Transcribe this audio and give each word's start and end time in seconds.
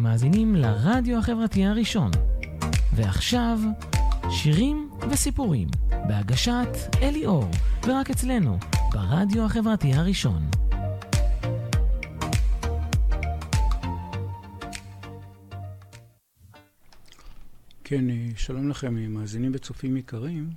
אתם 0.00 0.08
מאזינים 0.08 0.54
לרדיו 0.54 1.18
החברתי 1.18 1.64
הראשון. 1.64 2.10
ועכשיו, 2.94 3.58
שירים 4.30 4.90
וסיפורים, 5.10 5.68
בהגשת 6.08 6.68
אלי 7.02 7.26
אור, 7.26 7.50
ורק 7.86 8.10
אצלנו, 8.10 8.58
ברדיו 8.92 9.44
החברתי 9.44 9.92
הראשון. 9.92 10.42
כן, 17.84 18.10
אה, 18.10 18.28
שלום 18.36 18.68
לכם, 18.68 18.96
אה, 18.96 19.08
מאזינים 19.08 19.52
וצופים 19.54 19.96
יקרים. 19.96 20.50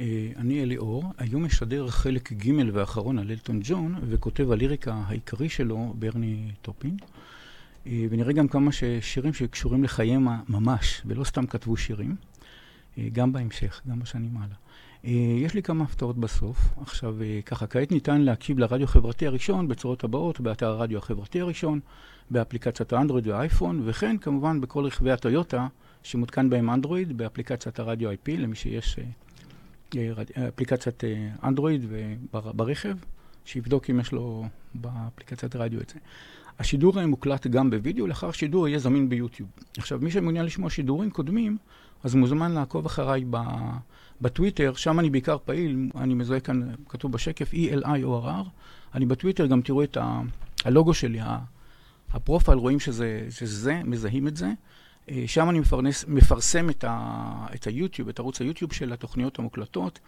אה, 0.00 0.30
אני 0.36 0.62
אלי 0.62 0.76
אור, 0.76 1.04
היום 1.18 1.44
משדר 1.44 1.88
חלק 1.88 2.32
ג' 2.32 2.50
ואחרון 2.72 3.18
על 3.18 3.30
אלטון 3.30 3.60
ג'ון, 3.62 3.94
וכותב 4.08 4.50
הליריקה 4.50 4.94
העיקרי 5.06 5.48
שלו, 5.48 5.94
ברני 5.98 6.50
טופין. 6.62 6.96
ונראה 8.10 8.32
גם 8.32 8.48
כמה 8.48 8.70
שירים 9.00 9.34
שקשורים 9.34 9.84
לחייהם 9.84 10.28
ממש, 10.48 11.02
ולא 11.06 11.24
סתם 11.24 11.46
כתבו 11.46 11.76
שירים, 11.76 12.16
גם 13.12 13.32
בהמשך, 13.32 13.80
גם 13.88 13.98
בשנים 13.98 14.36
הלאה. 14.36 14.56
יש 15.44 15.54
לי 15.54 15.62
כמה 15.62 15.84
הפתעות 15.84 16.18
בסוף. 16.18 16.58
עכשיו, 16.80 17.16
ככה, 17.46 17.66
כעת 17.66 17.92
ניתן 17.92 18.20
להקשיב 18.20 18.58
לרדיו 18.58 18.84
החברתי 18.84 19.26
הראשון 19.26 19.68
בצורות 19.68 20.04
הבאות, 20.04 20.40
באתר 20.40 20.66
הרדיו 20.66 20.98
החברתי 20.98 21.40
הראשון, 21.40 21.80
באפליקציית 22.30 22.92
האנדרואיד 22.92 23.26
והאייפון, 23.26 23.82
וכן, 23.84 24.18
כמובן, 24.18 24.60
בכל 24.60 24.84
רכבי 24.84 25.12
הטויוטה. 25.12 25.66
שמותקן 26.06 26.50
בהם 26.50 26.70
אנדרואיד 26.70 27.18
באפליקציית 27.18 27.78
הרדיו 27.78 28.10
IP, 28.12 28.28
למי 28.28 28.56
שיש 28.56 28.98
אה, 28.98 30.12
אה, 30.36 30.48
אפליקציית 30.48 31.04
אה, 31.04 31.28
אנדרואיד 31.44 31.84
ברכב, 32.30 32.96
שיבדוק 33.44 33.90
אם 33.90 34.00
יש 34.00 34.12
לו 34.12 34.46
באפליקציית 34.74 35.54
הרדיו 35.54 35.80
את 35.80 35.88
זה. 35.88 35.98
השידור 36.58 37.06
מוקלט 37.06 37.46
גם 37.46 37.70
בווידאו, 37.70 38.06
לאחר 38.06 38.32
שידור 38.32 38.68
יהיה 38.68 38.78
זמין 38.78 39.08
ביוטיוב. 39.08 39.48
עכשיו, 39.78 39.98
מי 40.02 40.10
שמעוניין 40.10 40.44
לשמוע 40.44 40.70
שידורים 40.70 41.10
קודמים, 41.10 41.58
אז 42.04 42.14
מוזמן 42.14 42.52
לעקוב 42.52 42.86
אחריי 42.86 43.24
בטוויטר, 44.20 44.74
שם 44.74 45.00
אני 45.00 45.10
בעיקר 45.10 45.36
פעיל, 45.44 45.90
אני 45.94 46.14
מזוהה 46.14 46.40
כאן, 46.40 46.70
כתוב 46.88 47.12
בשקף 47.12 47.52
E-L-I-O-R-R. 47.54 48.48
אני 48.94 49.06
בטוויטר 49.06 49.46
גם 49.46 49.60
תראו 49.60 49.82
את 49.82 49.98
הלוגו 50.64 50.94
שלי, 50.94 51.18
הפרופייל, 52.12 52.58
רואים 52.58 52.80
שזה, 52.80 53.26
שזה 53.30 53.56
זה, 53.56 53.80
מזהים 53.84 54.28
את 54.28 54.36
זה. 54.36 54.50
אה, 55.10 55.24
שם 55.26 55.50
אני 55.50 55.60
מפרנס, 55.60 56.04
מפרסם 56.08 56.70
את, 56.70 56.84
ה, 56.88 57.46
את 57.54 57.64
היוטיוב, 57.64 58.08
את 58.08 58.18
ערוץ 58.18 58.40
היוטיוב 58.40 58.72
של 58.72 58.92
התוכניות 58.92 59.38
המוקלטות. 59.38 59.98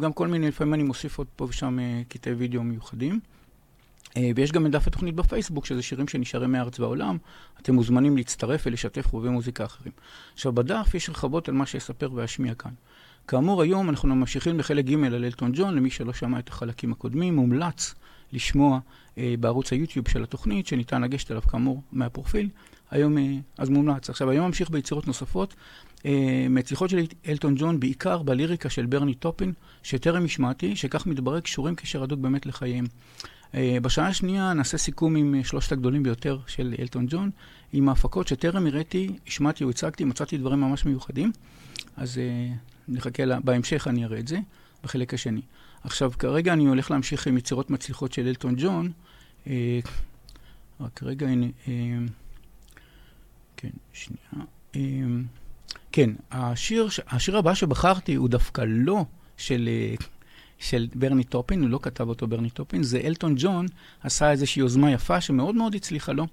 גם 0.00 0.12
כל 0.12 0.28
מיני, 0.28 0.48
לפעמים 0.48 0.74
אני 0.74 0.82
מוסיף 0.82 1.18
עוד 1.18 1.26
פה 1.36 1.44
ושם 1.44 1.78
אה, 1.78 2.02
קטעי 2.08 2.32
וידאו 2.32 2.62
מיוחדים. 2.62 3.20
אה, 4.16 4.30
ויש 4.36 4.52
גם 4.52 4.66
את 4.66 4.70
דף 4.70 4.86
התוכנית 4.86 5.14
בפייסבוק, 5.14 5.66
שזה 5.66 5.82
שירים 5.82 6.08
שנשארים 6.08 6.52
מארץ 6.52 6.80
והעולם. 6.80 7.16
אתם 7.60 7.74
מוזמנים 7.74 8.16
להצטרף 8.16 8.62
ולשתף 8.66 9.06
חובי 9.06 9.28
מוזיקה 9.28 9.64
אחרים. 9.64 9.92
עכשיו, 10.34 10.52
בדף 10.52 10.94
יש 10.94 11.10
רחבות 11.10 11.48
על 11.48 11.54
מה 11.54 11.66
שאספר 11.66 12.10
ואשמיע 12.14 12.54
כאן. 12.54 12.70
כאמור, 13.28 13.62
היום 13.62 13.90
אנחנו 13.90 14.14
ממשיכים 14.14 14.58
לחלק 14.58 14.84
ג' 14.84 15.04
על 15.04 15.24
אלטון 15.24 15.52
ג'ון, 15.54 15.74
למי 15.74 15.90
שלא 15.90 16.12
שמע 16.12 16.38
את 16.38 16.48
החלקים 16.48 16.92
הקודמים, 16.92 17.36
מומלץ 17.36 17.94
לשמוע 18.32 18.78
אה, 19.18 19.34
בערוץ 19.40 19.72
היוטיוב 19.72 20.08
של 20.08 20.22
התוכנית, 20.22 20.66
שניתן 20.66 21.02
לגשת 21.02 21.30
אליו 21.30 21.42
כאמור 21.42 21.82
מהפרופיל. 21.92 22.48
היום, 22.90 23.18
אה, 23.18 23.36
אז 23.58 23.68
מומלץ. 23.68 24.10
עכשיו, 24.10 24.30
היום 24.30 24.46
ממשיך 24.46 24.70
ביצירות 24.70 25.06
נוספות, 25.06 25.54
אה, 26.06 26.46
מצליחות 26.50 26.90
של 26.90 27.04
אלטון 27.28 27.54
ג'ון, 27.58 27.80
בעיקר 27.80 28.22
בליריקה 28.22 28.70
של 28.70 28.86
ברני 28.86 29.14
טופין, 29.14 29.52
שטרם 29.82 30.24
השמעתי, 30.24 30.76
שכך 30.76 31.06
מתברר 31.06 31.40
קשורים 31.40 31.74
קשר 31.74 32.02
הדוק 32.02 32.20
באמת 32.20 32.46
לחייהם. 32.46 32.84
אה, 33.56 33.78
בשעה 33.82 34.08
השנייה 34.08 34.52
נעשה 34.52 34.78
סיכום 34.78 35.16
עם 35.16 35.44
שלושת 35.44 35.72
הגדולים 35.72 36.02
ביותר 36.02 36.38
של 36.46 36.74
אלטון 36.78 37.06
ג'ון, 37.08 37.30
עם 37.72 37.88
ההפקות 37.88 38.28
שטרם 38.28 38.66
הראיתי, 38.66 39.16
השמעתי 39.26 39.64
או 39.64 39.70
הצגתי, 39.70 40.04
מצאתי 40.04 40.38
דברים 40.38 40.60
ממש 40.60 40.84
מיוחדים. 40.84 41.32
אז 41.96 42.20
נחכה, 42.88 43.24
לה, 43.24 43.40
בהמשך 43.40 43.86
אני 43.90 44.04
אראה 44.04 44.18
את 44.18 44.28
זה, 44.28 44.38
בחלק 44.84 45.14
השני. 45.14 45.40
עכשיו, 45.84 46.12
כרגע 46.18 46.52
אני 46.52 46.66
הולך 46.66 46.90
להמשיך 46.90 47.26
עם 47.26 47.38
יצירות 47.38 47.70
מצליחות 47.70 48.12
של 48.12 48.26
אלטון 48.26 48.54
ג'ון. 48.58 48.92
רק 50.80 51.02
רגע, 51.02 51.26
הנה... 51.28 51.46
כן, 53.56 53.70
שנייה. 53.92 54.46
אמ, 54.74 55.24
כן, 55.92 56.10
השיר, 56.30 56.88
השיר 57.08 57.38
הבא 57.38 57.54
שבחרתי 57.54 58.14
הוא 58.14 58.28
דווקא 58.28 58.64
לא 58.68 59.04
של, 59.36 59.68
אה, 59.72 59.94
של 60.58 60.86
ברני 60.94 61.24
טופין, 61.24 61.62
הוא 61.62 61.70
לא 61.70 61.78
כתב 61.82 62.08
אותו 62.08 62.26
ברני 62.26 62.50
טופין, 62.50 62.82
זה 62.82 63.00
אלטון 63.04 63.34
ג'ון 63.38 63.66
עשה 64.02 64.30
איזושהי 64.30 64.60
יוזמה 64.60 64.92
יפה 64.92 65.20
שמאוד 65.20 65.54
מאוד 65.54 65.74
הצליחה 65.74 66.12
לו. 66.12 66.26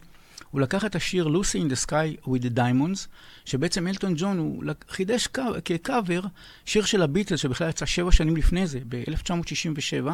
הוא 0.51 0.61
לקח 0.61 0.85
את 0.85 0.95
השיר 0.95 1.28
Lucy 1.28 1.66
in 1.66 1.72
the 1.72 1.88
Sky 1.88 2.28
with 2.28 2.41
the 2.41 2.57
Diamonds, 2.57 3.07
שבעצם 3.45 3.88
אלטון 3.88 4.13
ג'ון 4.17 4.38
הוא 4.38 4.63
חידש 4.89 5.28
כקאבר 5.66 6.22
שיר 6.66 6.85
של 6.85 7.01
הביטלס, 7.01 7.39
שבכלל 7.39 7.69
יצא 7.69 7.85
שבע 7.85 8.11
שנים 8.11 8.38
לפני 8.38 8.67
זה, 8.67 8.79
ב-1967, 8.89 10.09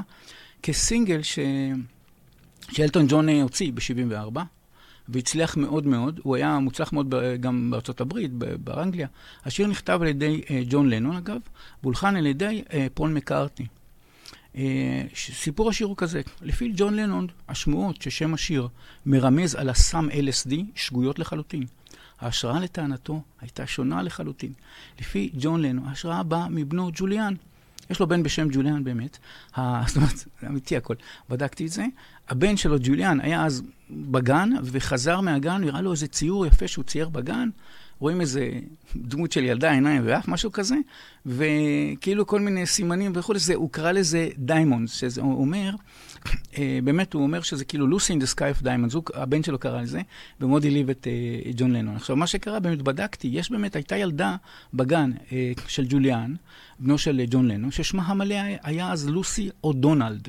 כסינגל 0.64 1.22
ש... 1.22 1.40
שאלטון 2.72 3.06
ג'ון 3.10 3.30
אה, 3.30 3.42
הוציא 3.42 3.72
ב-74. 3.72 4.40
והצליח 5.10 5.58
מאוד 5.58 5.88
מאוד. 5.88 6.20
הוא 6.24 6.36
היה 6.36 6.60
מוצלח 6.60 6.94
מאוד 6.94 7.16
גם 7.40 7.72
בארצות 7.72 8.02
הברית, 8.02 8.32
באנגליה. 8.34 9.08
השיר 9.46 9.68
נכתב 9.68 10.00
על 10.02 10.08
ידי 10.08 10.42
uh, 10.46 10.52
ג'ון 10.70 10.90
לנון, 10.90 11.16
אגב, 11.16 11.40
והולחן 11.84 12.16
על 12.16 12.26
ידי 12.26 12.64
uh, 12.68 12.72
פול 12.94 13.10
מקארטי. 13.10 13.66
Uh, 14.56 14.58
סיפור 15.16 15.70
השיר 15.70 15.88
הוא 15.88 15.98
כזה, 15.98 16.22
לפי 16.42 16.72
ג'ון 16.76 16.94
לנון, 16.94 17.28
השמועות 17.50 18.02
ששם 18.02 18.34
השיר 18.34 18.68
מרמז 19.06 19.56
על 19.56 19.70
הסם 19.70 20.08
LSD 20.10 20.54
שגויות 20.76 21.20
לחלוטין. 21.20 21.64
ההשראה 22.22 22.60
לטענתו 22.60 23.22
הייתה 23.42 23.68
שונה 23.68 24.02
לחלוטין. 24.02 24.54
לפי 25.00 25.30
ג'ון 25.40 25.62
לנון, 25.62 25.88
ההשראה 25.88 26.24
באה 26.24 26.50
מבנו 26.50 26.90
ג'וליאן. 26.94 27.34
יש 27.90 28.00
לו 28.00 28.08
בן 28.08 28.24
בשם 28.24 28.48
ג'וליאן 28.52 28.84
באמת, 28.84 29.18
זאת 29.88 29.98
אומרת, 29.98 30.18
זה 30.42 30.48
אמיתי 30.48 30.78
הכל, 30.78 30.96
בדקתי 31.30 31.66
את 31.66 31.72
זה. 31.72 31.86
הבן 32.30 32.58
שלו, 32.58 32.78
ג'וליאן, 32.84 33.22
היה 33.22 33.46
אז 33.46 33.64
בגן, 33.92 34.50
וחזר 34.64 35.22
מהגן, 35.22 35.62
הראה 35.62 35.82
לו 35.82 35.92
איזה 35.92 36.08
ציור 36.08 36.46
יפה 36.46 36.68
שהוא 36.68 36.86
צייר 36.86 37.10
בגן. 37.10 37.50
רואים 38.00 38.22
איזה 38.22 38.52
דמות 38.96 39.32
של 39.32 39.44
ילדה, 39.44 39.72
עיניים 39.72 40.02
ואף, 40.06 40.28
משהו 40.28 40.52
כזה, 40.52 40.76
וכאילו 41.26 42.28
כל 42.28 42.40
מיני 42.40 42.66
סימנים 42.66 43.12
וכולי, 43.16 43.40
הוא 43.56 43.70
קרא 43.70 43.92
לזה 43.92 44.30
Diamonds, 44.38 44.92
שזה 44.92 45.22
אומר, 45.22 45.72
אה, 46.58 46.80
באמת, 46.84 47.14
הוא 47.14 47.24
אומר 47.24 47.42
שזה 47.42 47.66
כאילו 47.66 47.88
Lucy 47.88 48.14
in 48.14 48.20
the 48.20 48.50
of 48.50 48.62
Diamonds, 48.62 48.96
הבן 49.14 49.44
שלו 49.44 49.60
קרא 49.60 49.82
לזה, 49.82 50.02
ומאוד 50.42 50.64
הלהיב 50.64 50.90
את 50.90 51.08
אה, 51.08 51.52
ג'ון 51.56 51.72
לנון. 51.72 51.96
עכשיו, 51.96 52.16
מה 52.16 52.28
שקרה, 52.28 52.60
באמת 52.60 52.82
בדקתי, 52.82 53.28
יש 53.28 53.52
באמת, 53.52 53.76
הייתה 53.76 53.98
ילדה 53.98 54.36
בגן 54.74 55.12
אה, 55.32 55.52
של 55.68 55.86
ג'וליאן, 55.90 56.34
בנו 56.80 56.98
של 56.98 57.22
ג'ון 57.30 57.48
לנון, 57.48 57.72
ששמה 57.72 58.04
המלא 58.04 58.36
היה 58.64 58.92
אז 58.92 59.10
לוסי 59.10 59.50
או'דונל. 59.64 60.28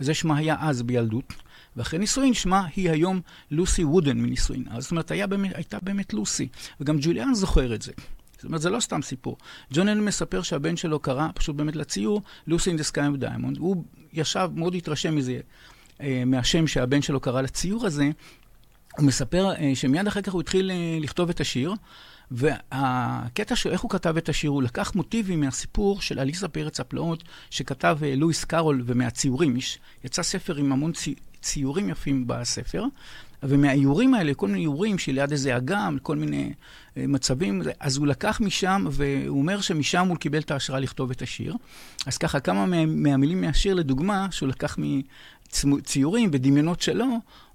זה 0.00 0.14
שמה 0.14 0.36
היה 0.36 0.56
אז 0.60 0.82
בילדות. 0.82 1.32
ואחרי 1.76 1.98
נישואין 1.98 2.34
שמה 2.34 2.66
היא 2.76 2.90
היום 2.90 3.20
לוסי 3.50 3.84
וודן 3.84 4.18
מנישואין. 4.18 4.64
זאת 4.78 4.90
אומרת, 4.90 5.12
באמת, 5.28 5.54
הייתה 5.54 5.78
באמת 5.82 6.14
לוסי. 6.14 6.48
וגם 6.80 6.96
ג'וליאן 7.00 7.34
זוכר 7.34 7.74
את 7.74 7.82
זה. 7.82 7.92
זאת 8.36 8.44
אומרת, 8.44 8.60
זה 8.60 8.70
לא 8.70 8.80
סתם 8.80 9.02
סיפור. 9.02 9.36
ג'ון 9.72 9.88
לנון 9.88 10.04
מספר 10.04 10.42
שהבן 10.42 10.76
שלו 10.76 10.98
קרא 10.98 11.28
פשוט 11.34 11.56
באמת 11.56 11.76
לציור 11.76 12.22
Lucy 12.46 12.70
in 12.70 12.76
the 12.76 12.82
Sky 12.82 13.08
ו 13.08 13.14
diamond. 13.14 13.58
הוא 13.58 13.84
ישב, 14.12 14.50
מאוד 14.54 14.74
התרשם 14.74 15.14
מזה, 15.14 15.40
אה, 16.00 16.22
מהשם 16.26 16.66
שהבן 16.66 17.02
שלו 17.02 17.20
קרא 17.20 17.40
לציור 17.40 17.86
הזה. 17.86 18.10
הוא 18.98 19.06
מספר 19.06 19.52
אה, 19.52 19.72
שמיד 19.74 20.06
אחר 20.06 20.22
כך 20.22 20.32
הוא 20.32 20.40
התחיל 20.40 20.70
אה, 20.70 20.98
לכתוב 21.00 21.30
את 21.30 21.40
השיר. 21.40 21.74
והקטע 22.30 23.56
של 23.56 23.70
איך 23.70 23.80
הוא 23.80 23.90
כתב 23.90 24.16
את 24.16 24.28
השיר, 24.28 24.50
הוא 24.50 24.62
לקח 24.62 24.94
מוטיבים 24.94 25.40
מהסיפור 25.40 26.00
של 26.00 26.18
אליסה 26.18 26.48
פרץ 26.48 26.80
הפלאות, 26.80 27.24
שכתב 27.50 27.98
לואיס 28.16 28.44
קארול, 28.44 28.82
ומהציורים. 28.86 29.56
יצא 30.04 30.22
ספר 30.22 30.56
עם 30.56 30.72
המון 30.72 30.92
ציורים 31.46 31.88
יפים 31.88 32.26
בספר, 32.26 32.84
ומהאיורים 33.42 34.14
האלה, 34.14 34.34
כל 34.34 34.46
מיני 34.46 34.60
איורים 34.60 34.98
שליד 34.98 35.32
איזה 35.32 35.56
אגם, 35.56 35.98
כל 36.02 36.16
מיני 36.16 36.52
uh, 36.52 37.00
מצבים, 37.08 37.62
אז 37.80 37.96
הוא 37.96 38.06
לקח 38.06 38.40
משם, 38.40 38.84
והוא 38.90 39.38
אומר 39.38 39.60
שמשם 39.60 40.06
הוא 40.08 40.16
קיבל 40.16 40.38
את 40.38 40.50
ההשראה 40.50 40.80
לכתוב 40.80 41.10
את 41.10 41.22
השיר. 41.22 41.54
אז 42.06 42.18
ככה, 42.18 42.40
כמה 42.40 42.66
מה, 42.66 42.86
מהמילים 42.86 43.40
מהשיר, 43.40 43.74
לדוגמה, 43.74 44.28
שהוא 44.30 44.48
לקח 44.48 44.78
מציורים 45.64 46.30
ודמיונות 46.32 46.80
שלו, 46.80 47.06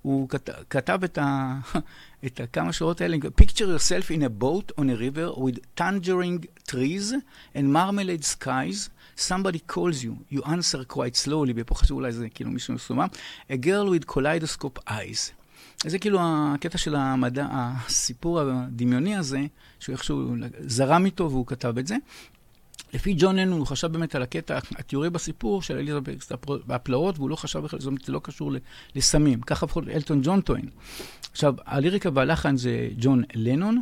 הוא 0.02 0.30
כת, 0.30 0.50
כתב 0.70 1.00
את, 1.04 1.18
ה, 1.18 1.60
את 2.26 2.40
הכמה 2.40 2.74
שורות 2.74 3.02
האלה, 3.02 3.18
Picture 3.42 3.68
yourself 3.76 4.12
in 4.12 4.22
a 4.22 4.44
boat 4.44 4.80
on 4.80 4.84
a 4.84 4.96
river 4.96 5.32
with 5.38 5.60
tangerine 5.80 6.40
trees 6.72 7.14
and 7.56 7.66
marmalade 7.74 8.26
skies. 8.26 8.90
Somebody 9.28 9.74
calls 9.74 10.04
you, 10.04 10.36
you 10.38 10.42
answer 10.46 10.94
quite 10.94 11.26
slowly, 11.26 11.54
ופה 11.56 11.76
חשוב 11.76 11.98
אולי 11.98 12.12
זה 12.12 12.30
כאילו 12.30 12.52
מישהו 12.52 12.74
מסומם, 12.74 13.08
a 13.50 13.54
girl 13.66 14.06
with 14.06 14.12
kaleidoscope 14.12 14.90
eyes. 14.90 15.32
זה 15.86 16.00
כאילו 16.00 16.20
הקטע 16.22 16.78
של 16.78 16.96
המדע, 16.96 17.48
הסיפור 17.52 18.40
הדמיוני 18.40 19.16
הזה, 19.16 19.40
שהוא 19.80 19.94
איכשהו 19.94 20.36
זרם 20.60 21.06
איתו 21.06 21.32
והוא 21.32 21.48
כתב 21.48 21.78
את 21.78 21.88
זה. 21.88 21.96
לפי 22.94 23.16
ג'ון 23.18 23.36
לנון, 23.36 23.60
הוא 23.60 23.68
חשב 23.68 23.88
באמת 23.88 24.16
על 24.16 24.22
הקטע 24.22 24.60
התיאורי 24.76 25.10
בסיפור 25.10 25.62
של 25.62 25.78
אליזבת 25.78 26.32
והפלאות, 26.68 27.18
והוא 27.18 27.30
לא 27.30 27.36
חשב 27.36 27.60
בכלל, 27.60 27.80
זאת 27.80 27.88
אומרת, 27.88 28.06
זה 28.06 28.12
לא 28.12 28.22
קשור 28.24 28.52
לסמים. 28.96 29.42
ככה 29.42 29.66
לפחות 29.66 29.88
אלטון 29.88 30.22
ג'ון 30.24 30.42
טוען. 30.42 30.66
עכשיו, 31.32 31.54
הליריקה 31.66 32.10
והלחן 32.14 32.58
זה 32.58 32.90
ג'ון 32.98 33.24
לנון, 33.36 33.82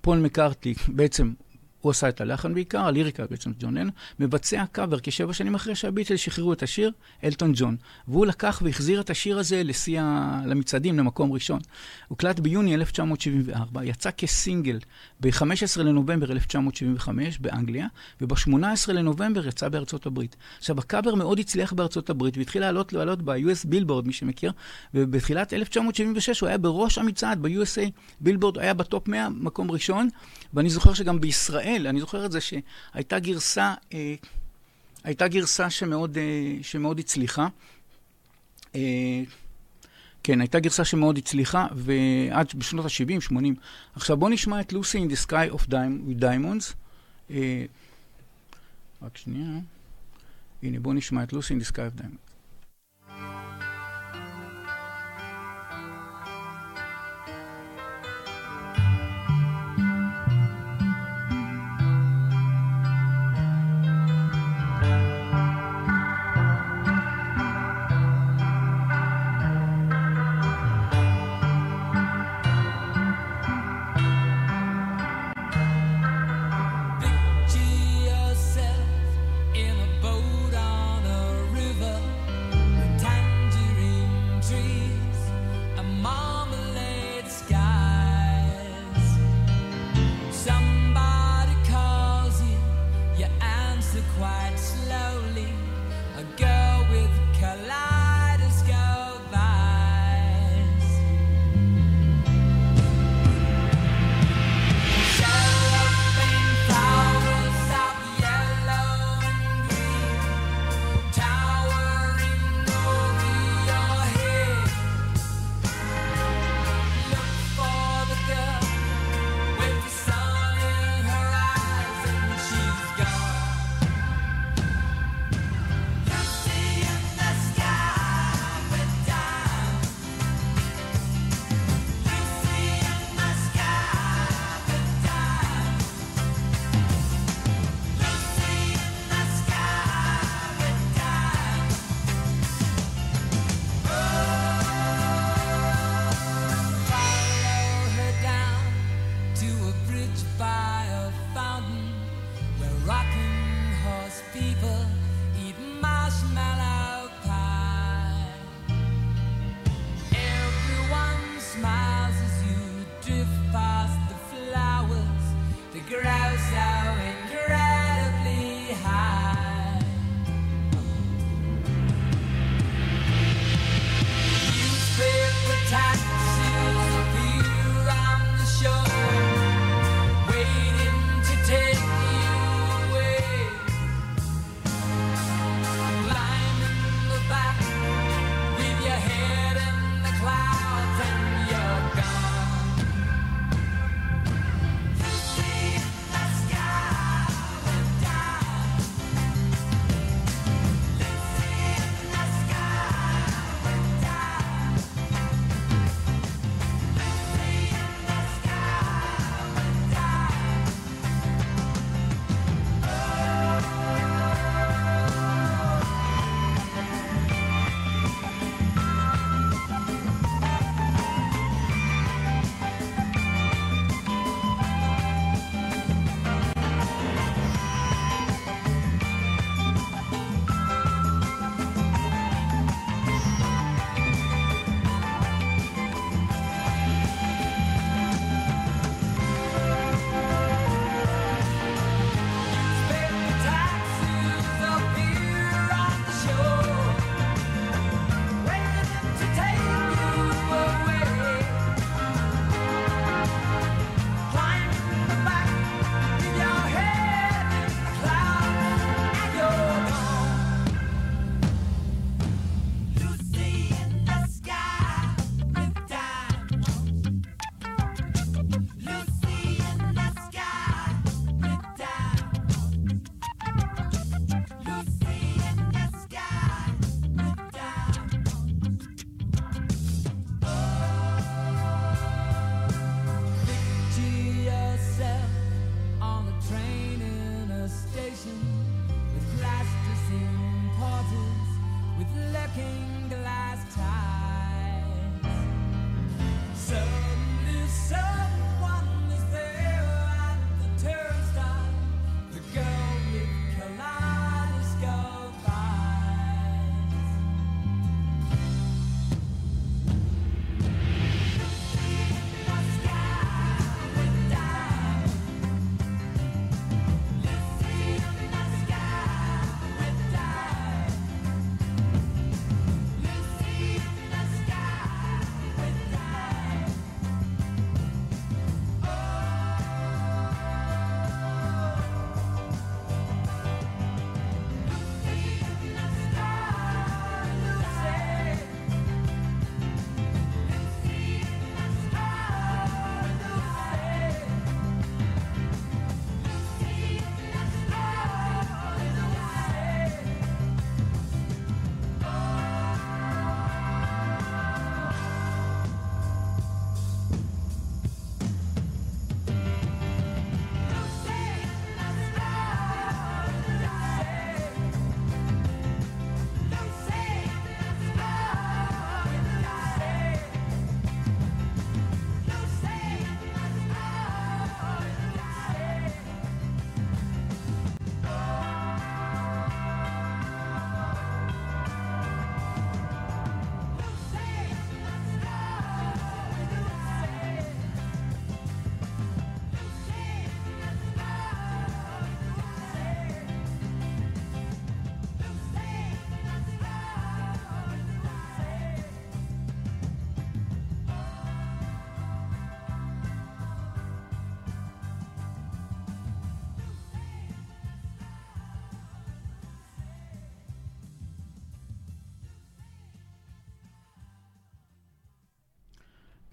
פול 0.00 0.18
מקארטי 0.18 0.74
בעצם 0.88 1.32
הוא 1.80 1.90
עשה 1.90 2.08
את 2.08 2.20
הלחן 2.20 2.54
בעיקר, 2.54 2.80
הליריקה 2.80 3.24
בעצם 3.30 3.50
ג'ון 3.58 3.78
לנון, 3.78 3.90
מבצע 4.18 4.64
קאבר 4.72 4.98
כשבע 5.02 5.32
שנים 5.32 5.54
אחרי 5.54 5.74
שהביטלס 5.74 6.20
שחררו 6.20 6.52
את 6.52 6.62
השיר, 6.62 6.90
אלטון 7.24 7.52
ג'ון. 7.54 7.76
והוא 8.08 8.26
לקח 8.26 8.62
והחזיר 8.64 9.00
את 9.00 9.10
השיר 9.10 9.38
הזה 9.38 9.62
לשיא, 9.62 10.00
למצעדים, 10.46 10.98
למקום 10.98 11.32
ראשון. 11.32 11.60
הוקלט 12.08 12.40
ביוני 12.40 12.74
1974, 12.74 13.84
יצא 13.84 14.10
כסינגל 14.10 14.78
ב-15 15.20 15.80
לנובמבר 15.80 16.32
1975 16.32 17.38
באנגליה, 17.38 17.86
וב-18 18.20 18.92
לנובמבר 18.92 19.46
יצא 19.46 19.68
בארצות 19.68 20.06
הברית. 20.06 20.36
עכשיו, 20.58 20.78
הקאבר 20.78 21.14
מאוד 21.14 21.38
הצליח 21.38 21.72
בארצות 21.72 22.10
הברית, 22.10 22.38
והתחיל 22.38 22.62
לעלות 22.62 22.92
לעלות 22.92 23.22
ב-US 23.22 23.66
בילבורד, 23.68 24.06
מי 24.06 24.12
שמכיר, 24.12 24.52
ובתחילת 24.94 25.52
1976 25.52 26.40
הוא 26.40 26.48
היה 26.48 26.58
בראש 26.58 26.98
המצעד, 26.98 27.42
ב-USA 27.42 27.90
בילבורד 28.20 28.58
היה 28.58 28.74
בטופ 28.74 29.08
100, 29.08 29.28
מקום 29.28 29.70
ראשון, 29.70 30.08
ואני 30.54 30.70
זוכר 30.70 30.94
שגם 30.94 31.20
בישראל 31.20 31.58
ישראל, 31.58 31.86
אני 31.86 32.00
זוכר 32.00 32.26
את 32.26 32.32
זה 32.32 32.38
שהייתה 32.40 33.18
גרסה, 33.18 33.74
אה, 33.94 34.14
הייתה 35.04 35.28
גרסה 35.28 35.70
שמאוד, 35.70 36.18
אה, 36.18 36.62
שמאוד 36.62 36.98
הצליחה. 36.98 37.48
אה, 38.74 39.22
כן, 40.22 40.40
הייתה 40.40 40.60
גרסה 40.60 40.84
שמאוד 40.84 41.18
הצליחה, 41.18 41.66
ועד 41.74 42.46
בשנות 42.54 42.84
ה-70, 42.84 43.20
80. 43.20 43.54
עכשיו 43.94 44.16
בואו 44.16 44.30
נשמע 44.30 44.60
את 44.60 44.72
Lucy 44.72 44.96
in 44.96 45.12
the 45.12 45.26
Sky 45.26 45.54
of 45.54 45.70
Diamonds. 46.20 46.74
אה, 47.30 47.64
רק 49.02 49.16
שנייה. 49.16 49.60
הנה, 50.62 50.80
בואו 50.80 50.94
נשמע 50.94 51.22
את 51.22 51.32
Lucy 51.32 51.36
in 51.36 51.62
the 51.62 51.72
Sky 51.72 51.96
of 51.96 52.00
Diamonds. 52.00 52.27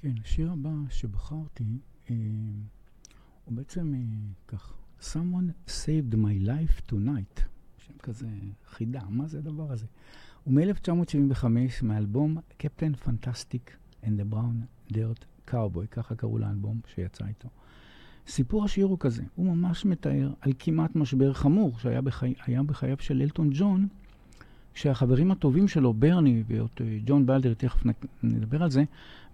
כן, 0.05 0.13
השיר 0.23 0.51
הבא 0.51 0.69
שבחרתי 0.89 1.63
אה, 2.09 2.15
הוא 3.45 3.53
בעצם 3.55 3.93
אה, 3.93 3.99
כך, 4.47 4.73
Someone 5.01 5.69
saved 5.69 6.13
my 6.13 6.47
life 6.47 6.91
tonight. 6.91 7.41
שם 7.77 7.93
כזה 7.99 8.27
חידה, 8.65 9.01
מה 9.09 9.27
זה 9.27 9.37
הדבר 9.37 9.71
הזה? 9.71 9.85
הוא 10.43 10.53
מ-1975 10.53 11.45
מאלבום 11.83 12.37
קפטן 12.57 12.93
פנטסטיק 12.93 13.77
and 14.03 14.05
the 14.05 14.33
Brown 14.33 14.93
Dirt 14.93 15.49
Cowboy, 15.51 15.87
ככה 15.91 16.15
קראו 16.15 16.37
לאלבום 16.37 16.79
שיצא 16.87 17.25
איתו. 17.25 17.49
סיפור 18.27 18.65
השיר 18.65 18.85
הוא 18.85 18.97
כזה, 18.99 19.23
הוא 19.35 19.55
ממש 19.55 19.85
מתאר 19.85 20.33
על 20.41 20.53
כמעט 20.59 20.95
משבר 20.95 21.33
חמור 21.33 21.79
שהיה 21.79 22.01
בחי... 22.01 22.33
בחייו 22.65 22.97
של 22.99 23.21
אלטון 23.21 23.49
ג'ון, 23.53 23.87
כשהחברים 24.75 25.31
הטובים 25.31 25.67
שלו, 25.67 25.93
ברני 25.93 26.43
וג'ון 26.47 27.25
בלדר, 27.25 27.53
תכף 27.53 27.83
נדבר 28.23 28.63
על 28.63 28.71
זה, 28.71 28.83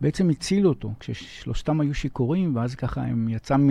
בעצם 0.01 0.29
הצילו 0.29 0.69
אותו, 0.69 0.93
כששלושתם 0.99 1.81
היו 1.81 1.93
שיכורים, 1.93 2.55
ואז 2.55 2.75
ככה 2.75 3.01
הם 3.01 3.29
יצא 3.29 3.57
מ... 3.57 3.69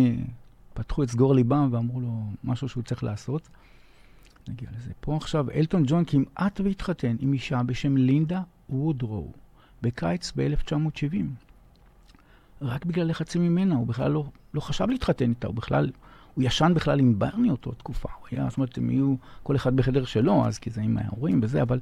פתחו 0.74 1.02
את 1.02 1.10
סגור 1.10 1.34
ליבם 1.34 1.68
ואמרו 1.72 2.00
לו 2.00 2.22
משהו 2.44 2.68
שהוא 2.68 2.82
צריך 2.82 3.04
לעשות. 3.04 3.48
נגיע 4.48 4.68
לזה. 4.76 4.90
פה 5.00 5.16
עכשיו, 5.16 5.50
אלטון 5.54 5.82
ג'ון 5.86 6.04
כמעט 6.04 6.60
והתחתן 6.64 7.16
עם 7.18 7.32
אישה 7.32 7.62
בשם 7.62 7.96
לינדה 7.96 8.42
וודרו, 8.70 9.32
בקיץ 9.82 10.32
ב-1970. 10.36 11.24
רק 12.62 12.84
בגלל 12.84 13.08
לחצים 13.08 13.42
ממנה, 13.42 13.74
הוא 13.74 13.86
בכלל 13.86 14.10
לא, 14.10 14.24
לא 14.54 14.60
חשב 14.60 14.86
להתחתן 14.88 15.30
איתה, 15.30 15.46
הוא 15.46 15.54
בכלל, 15.54 15.90
הוא 16.34 16.44
ישן 16.44 16.72
בכלל 16.74 16.98
עם 16.98 17.18
ברני 17.18 17.50
אותו 17.50 17.72
תקופה. 17.72 18.08
הוא 18.20 18.26
היה, 18.30 18.46
זאת 18.48 18.56
אומרת, 18.56 18.78
הם 18.78 18.90
יהיו 18.90 19.14
כל 19.42 19.56
אחד 19.56 19.76
בחדר 19.76 20.04
שלו, 20.04 20.46
אז 20.46 20.58
כי 20.58 20.70
זה 20.70 20.80
עם 20.80 20.98
ההורים 20.98 21.40
וזה, 21.42 21.62
אבל, 21.62 21.78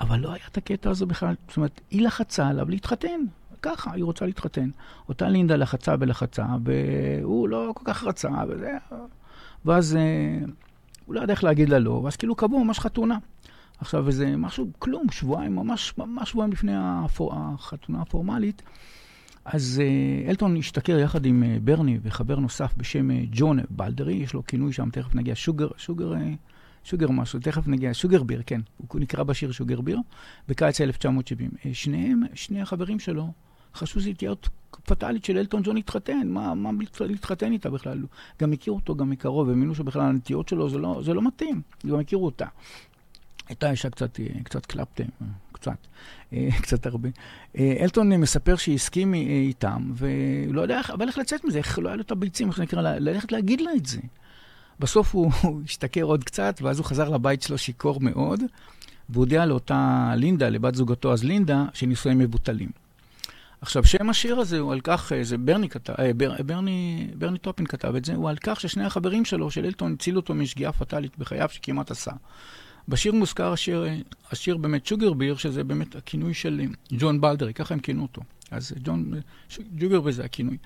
אבל 0.00 0.18
לא 0.18 0.32
היה 0.32 0.44
את 0.50 0.56
הקטע 0.56 0.90
הזה 0.90 1.06
בכלל. 1.06 1.34
זאת 1.48 1.56
אומרת, 1.56 1.80
היא 1.90 2.02
לחצה 2.02 2.48
עליו 2.48 2.70
להתחתן. 2.70 3.20
ככה, 3.62 3.92
היא 3.92 4.04
רוצה 4.04 4.26
להתחתן. 4.26 4.70
אותה 5.08 5.28
לינדה 5.28 5.56
לחצה 5.56 5.94
ולחצה, 6.00 6.46
והוא 6.64 7.48
לא 7.48 7.72
כל 7.74 7.84
כך 7.84 8.04
רצה, 8.04 8.30
וזה... 8.48 8.72
ואז 9.64 9.96
אה, 9.96 10.38
הוא 11.06 11.14
לא 11.14 11.20
יודע 11.20 11.32
איך 11.32 11.44
להגיד 11.44 11.68
לה 11.68 11.78
לא, 11.78 11.90
ואז 11.90 12.16
כאילו 12.16 12.34
קבעו 12.34 12.64
ממש 12.64 12.78
חתונה. 12.78 13.18
עכשיו, 13.78 14.06
איזה 14.06 14.36
משהו, 14.36 14.70
כלום, 14.78 15.10
שבועיים, 15.10 15.56
ממש, 15.56 15.94
ממש 15.98 16.30
שבועיים 16.30 16.52
לפני 16.52 16.72
החתונה 17.32 18.02
הפורמלית, 18.02 18.62
אז 19.46 19.82
אה, 19.84 20.30
אלטון 20.30 20.56
השתכר 20.56 20.98
יחד 20.98 21.26
עם 21.26 21.42
אה, 21.42 21.56
ברני 21.64 21.98
וחבר 22.02 22.36
נוסף 22.36 22.74
בשם 22.76 23.10
אה, 23.10 23.22
ג'ון 23.30 23.58
בלדרי, 23.70 24.14
יש 24.14 24.34
לו 24.34 24.46
כינוי 24.46 24.72
שם, 24.72 24.90
תכף 24.90 25.14
נגיע, 25.14 25.34
שוגר, 25.34 25.68
שוגר, 25.76 26.12
שוגר 26.84 27.10
משהו, 27.10 27.40
תכף 27.40 27.68
נגיע, 27.68 27.94
שוגר 27.94 28.22
ביר, 28.22 28.42
כן, 28.46 28.60
הוא 28.76 29.00
נקרא 29.00 29.22
בשיר 29.22 29.52
שוגר 29.52 29.80
ביר, 29.80 29.98
בקיץ 30.48 30.80
1970. 30.80 31.50
שניהם, 31.72 32.22
שני 32.34 32.60
החברים 32.60 32.98
שלו, 32.98 33.32
חשבו 33.74 34.00
שזו 34.00 34.12
תהיה 34.16 34.32
פטאלית 34.84 35.24
של 35.24 35.38
אלטון 35.38 35.62
ג'ון 35.64 35.76
להתחתן, 35.76 36.28
מה, 36.28 36.54
מה 36.54 36.70
להתחתן 37.00 37.52
איתה 37.52 37.70
בכלל? 37.70 38.02
גם 38.40 38.52
הכירו 38.52 38.76
אותו 38.76 38.96
גם 38.96 39.10
מקרוב, 39.10 39.48
האמינו 39.48 39.74
שבכלל 39.74 40.02
הנטיות 40.02 40.48
שלו 40.48 40.68
זה 40.68 40.78
לא, 40.78 41.00
זה 41.04 41.14
לא 41.14 41.22
מתאים, 41.22 41.62
גם 41.86 41.98
הכירו 41.98 42.24
אותה. 42.24 42.46
הייתה 43.48 43.70
אישה 43.70 43.90
קצת, 43.90 44.20
קצת 44.44 44.66
קלפטם, 44.66 45.04
קצת, 45.52 45.86
קצת 46.62 46.86
הרבה. 46.86 47.08
אלטון 47.58 48.12
מספר 48.12 48.56
שהסכים 48.56 49.14
איתם, 49.14 49.90
והוא 49.94 50.54
לא 50.54 50.60
יודע 50.60 50.80
אבל 50.92 51.08
איך 51.08 51.18
לצאת 51.18 51.44
מזה, 51.44 51.58
איך 51.58 51.78
לא 51.78 51.88
היה 51.88 51.96
לו 51.96 52.02
את 52.02 52.10
הביצים, 52.10 52.48
איך 52.48 52.60
נקרא, 52.60 52.82
ללכת 52.82 53.32
להגיד 53.32 53.60
לה 53.60 53.70
את 53.76 53.86
זה. 53.86 54.00
בסוף 54.80 55.14
הוא, 55.14 55.32
השתכר 55.64 56.02
עוד 56.02 56.24
קצת, 56.24 56.58
ואז 56.62 56.78
הוא 56.78 56.86
חזר 56.86 57.08
לבית 57.08 57.42
שלו 57.42 57.58
שיכור 57.58 58.00
מאוד, 58.00 58.42
והודיע 59.08 59.46
לאותה 59.46 60.12
לינדה, 60.16 60.48
לבת 60.48 60.74
זוגתו 60.74 61.12
אז 61.12 61.24
לינדה, 61.24 61.64
שנישואיהם 61.74 62.18
מבוטלים. 62.18 62.70
עכשיו, 63.60 63.84
שם 63.84 64.10
השיר 64.10 64.38
הזה 64.40 64.58
הוא 64.58 64.72
על 64.72 64.80
כך, 64.80 65.12
אה, 65.12 65.24
זה 65.24 65.38
ברני 65.38 65.68
כתב, 65.68 65.92
אה, 65.98 66.12
בר, 66.16 66.42
ברני, 66.46 67.08
ברני 67.14 67.38
טופין 67.38 67.66
כתב 67.66 67.94
את 67.94 68.04
זה, 68.04 68.14
הוא 68.14 68.30
על 68.30 68.36
כך 68.36 68.60
ששני 68.60 68.84
החברים 68.84 69.24
שלו, 69.24 69.50
של 69.50 69.64
אלטון, 69.64 69.92
הצילו 69.92 70.20
אותו 70.20 70.34
משגיאה 70.34 70.72
פטאלית 70.72 71.18
בחייו 71.18 71.48
שכמעט 71.48 71.90
עשה. 71.90 72.12
בשיר 72.88 73.12
מוזכר 73.12 73.52
השיר, 73.52 73.86
אה, 73.86 73.96
השיר 74.30 74.56
באמת 74.56 74.86
שוגר 74.86 75.12
ביר, 75.12 75.36
שזה 75.36 75.64
באמת 75.64 75.96
הכינוי 75.96 76.34
של 76.34 76.60
ג'ון 76.92 77.20
בלדרי, 77.20 77.54
ככה 77.54 77.74
הם 77.74 77.80
כינו 77.80 78.02
אותו. 78.02 78.22
אז 78.50 78.72
ג'ון, 78.84 79.12
שוגר 79.48 80.00
ביר 80.00 80.12
זה 80.12 80.24
הכינוי. 80.24 80.56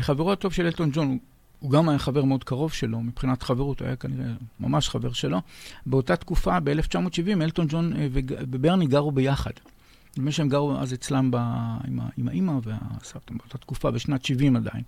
חברו 0.00 0.32
הטוב 0.32 0.52
של 0.52 0.66
אלטון 0.66 0.90
ג'ון, 0.92 1.18
הוא 1.58 1.70
גם 1.70 1.88
היה 1.88 1.98
חבר 1.98 2.24
מאוד 2.24 2.44
קרוב 2.44 2.72
שלו, 2.72 3.00
מבחינת 3.00 3.42
חברות, 3.42 3.80
הוא 3.80 3.86
היה 3.86 3.96
כנראה 3.96 4.32
ממש 4.60 4.88
חבר 4.88 5.12
שלו. 5.12 5.40
באותה 5.86 6.16
תקופה, 6.16 6.60
ב-1970, 6.60 7.42
אלטון 7.42 7.66
ג'ון 7.68 7.92
וברני 8.50 8.86
גרו 8.86 9.12
ביחד. 9.12 9.52
נדמה 10.16 10.32
שהם 10.32 10.48
גרו 10.48 10.76
אז 10.78 10.94
אצלם 10.94 11.30
ב, 11.30 11.36
עם 12.16 12.28
האימא 12.28 12.52
והסבתא 12.62 13.34
באותה 13.34 13.58
תקופה, 13.58 13.90
בשנת 13.90 14.24
70 14.24 14.56
עדיין. 14.56 14.82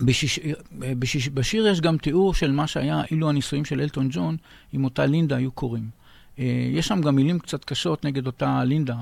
בשיש, 0.00 0.40
בשיש, 0.78 1.28
בשיר 1.28 1.66
יש 1.66 1.80
גם 1.80 1.98
תיאור 1.98 2.34
של 2.34 2.52
מה 2.52 2.66
שהיה 2.66 3.02
אילו 3.10 3.28
הנישואים 3.28 3.64
של 3.64 3.80
אלטון 3.80 4.08
ג'ון 4.10 4.36
עם 4.72 4.84
אותה 4.84 5.06
לינדה 5.06 5.36
היו 5.36 5.52
קורים. 5.52 5.90
אה, 6.38 6.68
יש 6.72 6.86
שם 6.86 7.00
גם 7.00 7.16
מילים 7.16 7.38
קצת 7.38 7.64
קשות 7.64 8.04
נגד 8.04 8.26
אותה 8.26 8.64
לינדה. 8.64 8.96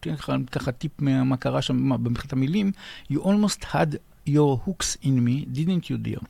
תן 0.00 0.12
לך 0.12 0.32
ככה 0.52 0.72
טיפ 0.72 1.00
מה 1.00 1.36
קרה 1.36 1.62
שם 1.62 2.04
במחלת 2.04 2.32
המילים. 2.32 2.72
You 3.12 3.16
almost 3.16 3.64
had 3.64 3.96
your 4.28 4.60
hooks 4.66 4.96
in 5.02 5.24
me, 5.26 5.56
didn't 5.56 5.90
you 5.90 5.96
dear? 6.06 6.22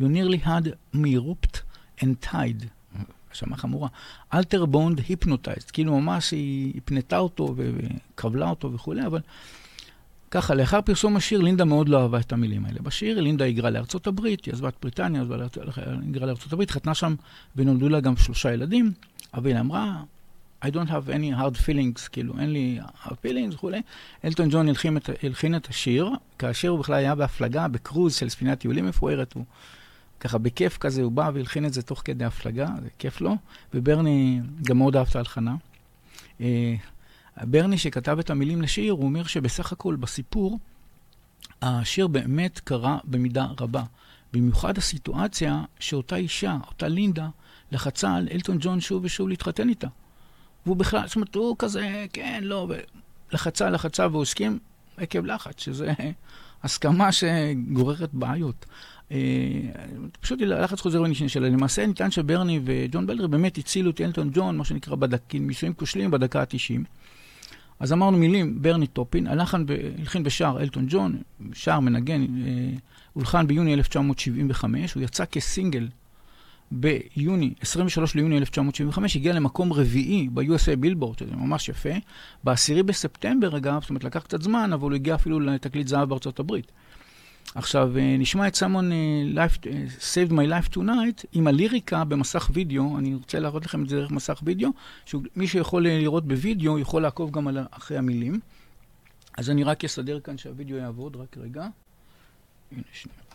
You 0.00 0.08
nearly 0.08 0.46
had 0.46 0.66
me 0.94 1.16
rooped 1.16 1.60
and 2.00 2.30
tied. 2.30 2.66
האשמה 3.30 3.56
חמורה. 3.56 3.88
אלתר 4.34 4.66
בונד 4.66 5.00
היפנוטייזד, 5.08 5.70
כאילו 5.70 6.00
ממש 6.00 6.30
היא 6.30 6.80
פנתה 6.84 7.18
אותו 7.18 7.54
וכבלה 7.56 8.50
אותו 8.50 8.72
וכולי, 8.72 9.06
אבל 9.06 9.20
ככה, 10.30 10.54
לאחר 10.54 10.80
פרסום 10.82 11.16
השיר, 11.16 11.40
לינדה 11.40 11.64
מאוד 11.64 11.88
לא 11.88 12.02
אהבה 12.02 12.20
את 12.20 12.32
המילים 12.32 12.64
האלה. 12.64 12.78
בשיר 12.82 13.20
לינדה 13.20 13.44
היגרה 13.44 13.70
לארצות 13.70 14.06
הברית, 14.06 14.44
היא 14.44 14.54
עזבה 14.54 14.68
את 14.68 14.76
בריטניה, 14.82 15.22
היגרה 16.02 16.26
לארצות 16.26 16.52
הברית, 16.52 16.70
חתנה 16.70 16.94
שם 16.94 17.14
ונולדו 17.56 17.88
לה 17.88 18.00
גם 18.00 18.16
שלושה 18.16 18.52
ילדים, 18.52 18.92
אבל 19.34 19.46
היא 19.46 19.60
אמרה, 19.60 20.02
I 20.64 20.68
don't 20.68 20.88
have 20.88 21.08
any 21.08 21.38
hard 21.38 21.56
feelings, 21.66 22.08
כאילו, 22.12 22.38
אין 22.38 22.52
לי 22.52 22.78
hard 23.04 23.08
feelings 23.08 23.54
וכולי. 23.54 23.82
אלטון 24.24 24.48
ג'ון 24.50 24.68
הלחין 24.68 24.96
את, 24.96 25.10
הלחין 25.22 25.56
את 25.56 25.66
השיר, 25.68 26.10
כאשר 26.38 26.68
הוא 26.68 26.78
בכלל 26.78 26.94
היה 26.94 27.14
בהפלגה, 27.14 27.68
בקרוז 27.68 28.14
של 28.14 28.28
ספינת 28.28 28.58
טיולים 28.58 28.86
מפוארת, 28.86 29.32
הוא 29.32 29.44
ככה 30.20 30.38
בכיף 30.38 30.78
כזה, 30.78 31.02
הוא 31.02 31.12
בא 31.12 31.30
והלחין 31.34 31.66
את 31.66 31.72
זה 31.72 31.82
תוך 31.82 32.02
כדי 32.04 32.24
הפלגה, 32.24 32.68
זה 32.82 32.88
כיף 32.98 33.20
לו, 33.20 33.36
וברני 33.74 34.40
גם 34.62 34.78
מאוד 34.78 34.96
אהב 34.96 35.06
את 35.10 35.16
ההלחנה. 35.16 35.54
ברני 37.42 37.78
שכתב 37.78 38.18
את 38.18 38.30
המילים 38.30 38.62
לשיר, 38.62 38.92
הוא 38.92 39.04
אומר 39.04 39.24
שבסך 39.24 39.72
הכל 39.72 39.96
בסיפור, 39.96 40.58
השיר 41.62 42.06
באמת 42.06 42.58
קרה 42.58 42.98
במידה 43.04 43.46
רבה. 43.60 43.82
במיוחד 44.32 44.78
הסיטואציה 44.78 45.64
שאותה 45.80 46.16
אישה, 46.16 46.56
אותה 46.66 46.88
לינדה, 46.88 47.28
לחצה 47.72 48.14
על 48.14 48.28
אלטון 48.32 48.56
ג'ון 48.60 48.80
שוב 48.80 49.04
ושוב 49.04 49.28
להתחתן 49.28 49.68
איתה. 49.68 49.88
והוא 50.66 50.76
בכלל, 50.76 51.06
זאת 51.06 51.16
אומרת, 51.16 51.34
הוא 51.34 51.56
כזה, 51.58 52.06
כן, 52.12 52.40
לא, 52.44 52.68
לחצה, 53.32 53.70
לחצה, 53.70 54.06
והוא 54.10 54.22
הסכים 54.22 54.58
עקב 54.96 55.24
לחץ, 55.24 55.60
שזה 55.60 55.92
הסכמה 56.62 57.12
שגוררת 57.12 58.14
בעיות. 58.14 58.66
אה, 59.12 59.16
פשוט 60.20 60.40
לחץ 60.40 60.80
חוזר 60.80 61.02
ונשנה 61.02 61.28
שלה. 61.28 61.48
למעשה 61.48 61.86
ניתן 61.86 62.10
שברני 62.10 62.60
וג'ון 62.64 63.06
בלדר 63.06 63.26
באמת 63.26 63.58
הצילו 63.58 63.90
את 63.90 64.00
אלטון 64.00 64.30
ג'ון, 64.34 64.56
מה 64.56 64.64
שנקרא 64.64 64.96
בדקים, 64.96 65.46
נישואים 65.46 65.74
כושלים 65.74 66.10
בדקה 66.10 66.40
ה-90. 66.40 66.84
אז 67.80 67.92
אמרנו 67.92 68.18
מילים, 68.18 68.62
ברני 68.62 68.86
טופין, 68.86 69.26
הלחין 69.26 70.22
בשער 70.22 70.60
אלטון 70.60 70.86
ג'ון, 70.88 71.22
שער 71.52 71.80
מנגן, 71.80 72.22
אה, 72.22 72.70
הולחן 73.12 73.46
ביוני 73.46 73.74
1975, 73.74 74.94
הוא 74.94 75.02
יצא 75.02 75.24
כסינגל 75.24 75.88
ביוני, 76.70 77.54
23 77.60 78.14
ליוני 78.14 78.38
1975, 78.38 79.16
הגיע 79.16 79.32
למקום 79.32 79.72
רביעי 79.72 80.28
ב-USA 80.34 80.76
בילבורד, 80.78 81.18
שזה 81.18 81.36
ממש 81.36 81.68
יפה. 81.68 81.90
ב-10 82.44 82.82
בספטמבר, 82.82 83.56
אגב, 83.56 83.80
זאת 83.80 83.90
אומרת, 83.90 84.04
לקח 84.04 84.22
קצת 84.22 84.42
זמן, 84.42 84.72
אבל 84.72 84.82
הוא 84.82 84.94
הגיע 84.94 85.14
אפילו 85.14 85.40
לתקליט 85.40 85.88
זהב 85.88 86.08
בארצות 86.08 86.40
הברית. 86.40 86.72
עכשיו, 87.54 87.98
אה, 87.98 88.16
נשמע 88.18 88.48
את 88.48 88.54
סמון 88.54 88.90
uh, 88.92 89.36
life, 89.36 89.58
uh, 89.62 89.66
Saved 90.00 90.32
My 90.32 90.34
Life 90.34 90.76
Tonight 90.76 91.24
עם 91.32 91.46
הליריקה 91.46 92.04
במסך 92.04 92.50
וידאו, 92.52 92.98
אני 92.98 93.14
רוצה 93.14 93.38
להראות 93.38 93.66
לכם 93.66 93.82
את 93.82 93.88
זה 93.88 93.96
דרך 93.96 94.10
מסך 94.10 94.40
וידאו, 94.44 94.70
שמי 95.06 95.46
שיכול 95.46 95.88
לראות 95.88 96.28
בווידאו 96.28 96.78
יכול 96.78 97.02
לעקוב 97.02 97.30
גם 97.30 97.48
על, 97.48 97.58
אחרי 97.70 97.98
המילים. 97.98 98.40
אז 99.38 99.50
אני 99.50 99.64
רק 99.64 99.84
אסדר 99.84 100.20
כאן 100.20 100.38
שהווידאו 100.38 100.76
יעבוד, 100.76 101.16
רק 101.16 101.36
רגע. 101.36 101.66
הנה, 102.72 102.82
שנייה. 102.92 103.25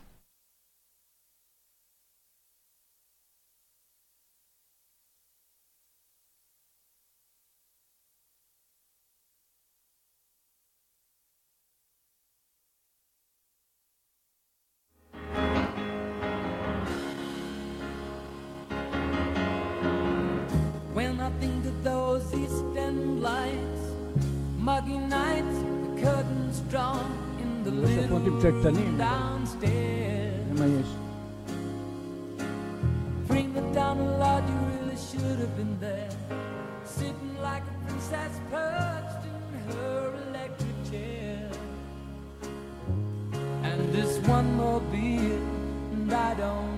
nothing 21.22 21.62
to 21.62 21.70
those 21.84 22.34
eastern 22.34 23.22
lights. 23.22 23.84
Muggy 24.58 24.98
nights, 24.98 25.58
the 25.84 26.02
curtains 26.02 26.62
drawn 26.72 27.12
in 27.40 27.64
the 27.64 27.70
living 27.70 28.98
downstairs. 28.98 30.88
Bring 33.28 33.54
the 33.54 33.62
down 33.72 34.00
a 34.00 34.18
lot, 34.18 34.42
you 34.50 34.58
really 34.74 34.98
should 35.10 35.38
have 35.44 35.56
been 35.56 35.80
there. 35.80 36.10
Sitting 36.86 37.36
like 37.40 37.66
a 37.72 37.76
princess 37.86 38.34
perched 38.50 39.24
in 39.32 39.42
her 39.70 40.16
electric 40.26 40.78
chair. 40.90 41.52
And 43.70 43.94
this 43.94 44.18
one 44.28 44.56
more 44.56 44.82
beer, 44.92 45.40
and 45.94 46.12
I 46.12 46.34
don't. 46.34 46.71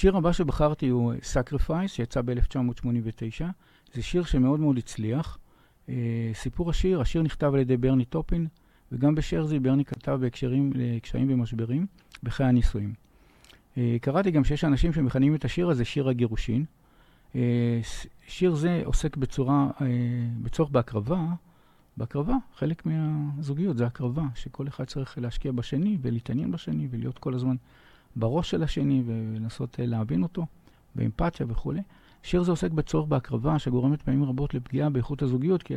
השיר 0.00 0.16
הבא 0.16 0.32
שבחרתי 0.32 0.88
הוא 0.88 1.12
Sacrifice, 1.12 1.88
שיצא 1.88 2.20
ב-1989. 2.22 3.44
זה 3.92 4.02
שיר 4.02 4.24
שמאוד 4.24 4.60
מאוד 4.60 4.78
הצליח. 4.78 5.38
Uh, 5.86 5.90
סיפור 6.34 6.70
השיר, 6.70 7.00
השיר 7.00 7.22
נכתב 7.22 7.50
על 7.54 7.60
ידי 7.60 7.76
ברני 7.76 8.04
טופין, 8.04 8.46
וגם 8.92 9.14
בשרזי 9.14 9.58
ברני 9.58 9.84
כתב 9.84 10.18
בהקשרים 10.20 10.72
לקשיים 10.74 11.26
ומשברים 11.30 11.86
בחיי 12.22 12.46
הנישואים. 12.46 12.94
קראתי 14.00 14.30
גם 14.30 14.44
שיש 14.44 14.64
אנשים 14.64 14.92
שמכנים 14.92 15.34
את 15.34 15.44
השיר 15.44 15.70
הזה 15.70 15.84
שיר 15.84 16.08
הגירושין. 16.08 16.64
שיר 18.26 18.54
זה 18.54 18.82
עוסק 18.84 19.16
בצורה, 19.16 19.70
בצורך 20.42 20.70
בהקרבה, 20.70 21.20
בהקרבה, 21.96 22.34
חלק 22.54 22.86
מהזוגיות 22.86 23.76
זה 23.76 23.86
הקרבה, 23.86 24.24
שכל 24.34 24.68
אחד 24.68 24.84
צריך 24.84 25.18
להשקיע 25.18 25.52
בשני 25.52 25.98
ולהתעניין 26.02 26.50
בשני 26.50 26.88
ולהיות 26.90 27.18
כל 27.18 27.34
הזמן 27.34 27.56
בראש 28.16 28.50
של 28.50 28.62
השני 28.62 29.02
ולנסות 29.06 29.80
להבין 29.82 30.22
אותו, 30.22 30.46
באמפתיה 30.94 31.46
וכולי. 31.48 31.80
שיר 32.22 32.42
זה 32.42 32.50
עוסק 32.50 32.70
בצורך 32.70 33.08
בהקרבה 33.08 33.58
שגורמת 33.58 34.02
פעמים 34.02 34.24
רבות 34.24 34.54
לפגיעה 34.54 34.90
באיכות 34.90 35.22
הזוגיות, 35.22 35.62
כי 35.62 35.74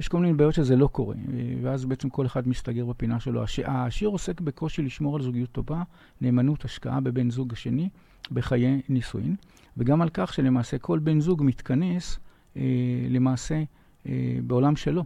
יש 0.00 0.08
כל 0.08 0.18
מיני 0.18 0.32
בעיות 0.34 0.54
שזה 0.54 0.76
לא 0.76 0.86
קורה, 0.86 1.16
ואז 1.62 1.84
בעצם 1.84 2.08
כל 2.10 2.26
אחד 2.26 2.48
מסתגר 2.48 2.84
בפינה 2.86 3.20
שלו. 3.20 3.42
הש... 3.42 3.60
השיר 3.64 4.08
עוסק 4.08 4.40
בקושי 4.40 4.82
לשמור 4.82 5.16
על 5.16 5.22
זוגיות 5.22 5.52
טובה, 5.52 5.82
נאמנות, 6.20 6.64
השקעה 6.64 7.00
בבן 7.00 7.30
זוג 7.30 7.52
השני 7.52 7.88
בחיי 8.32 8.80
נישואין, 8.88 9.36
וגם 9.76 10.02
על 10.02 10.08
כך 10.14 10.34
שלמעשה 10.34 10.78
כל 10.78 10.98
בן 10.98 11.20
זוג 11.20 11.42
מתכנס 11.44 12.18
אה, 12.56 12.62
למעשה 13.10 13.62
אה, 14.06 14.38
בעולם 14.46 14.76
שלו. 14.76 15.04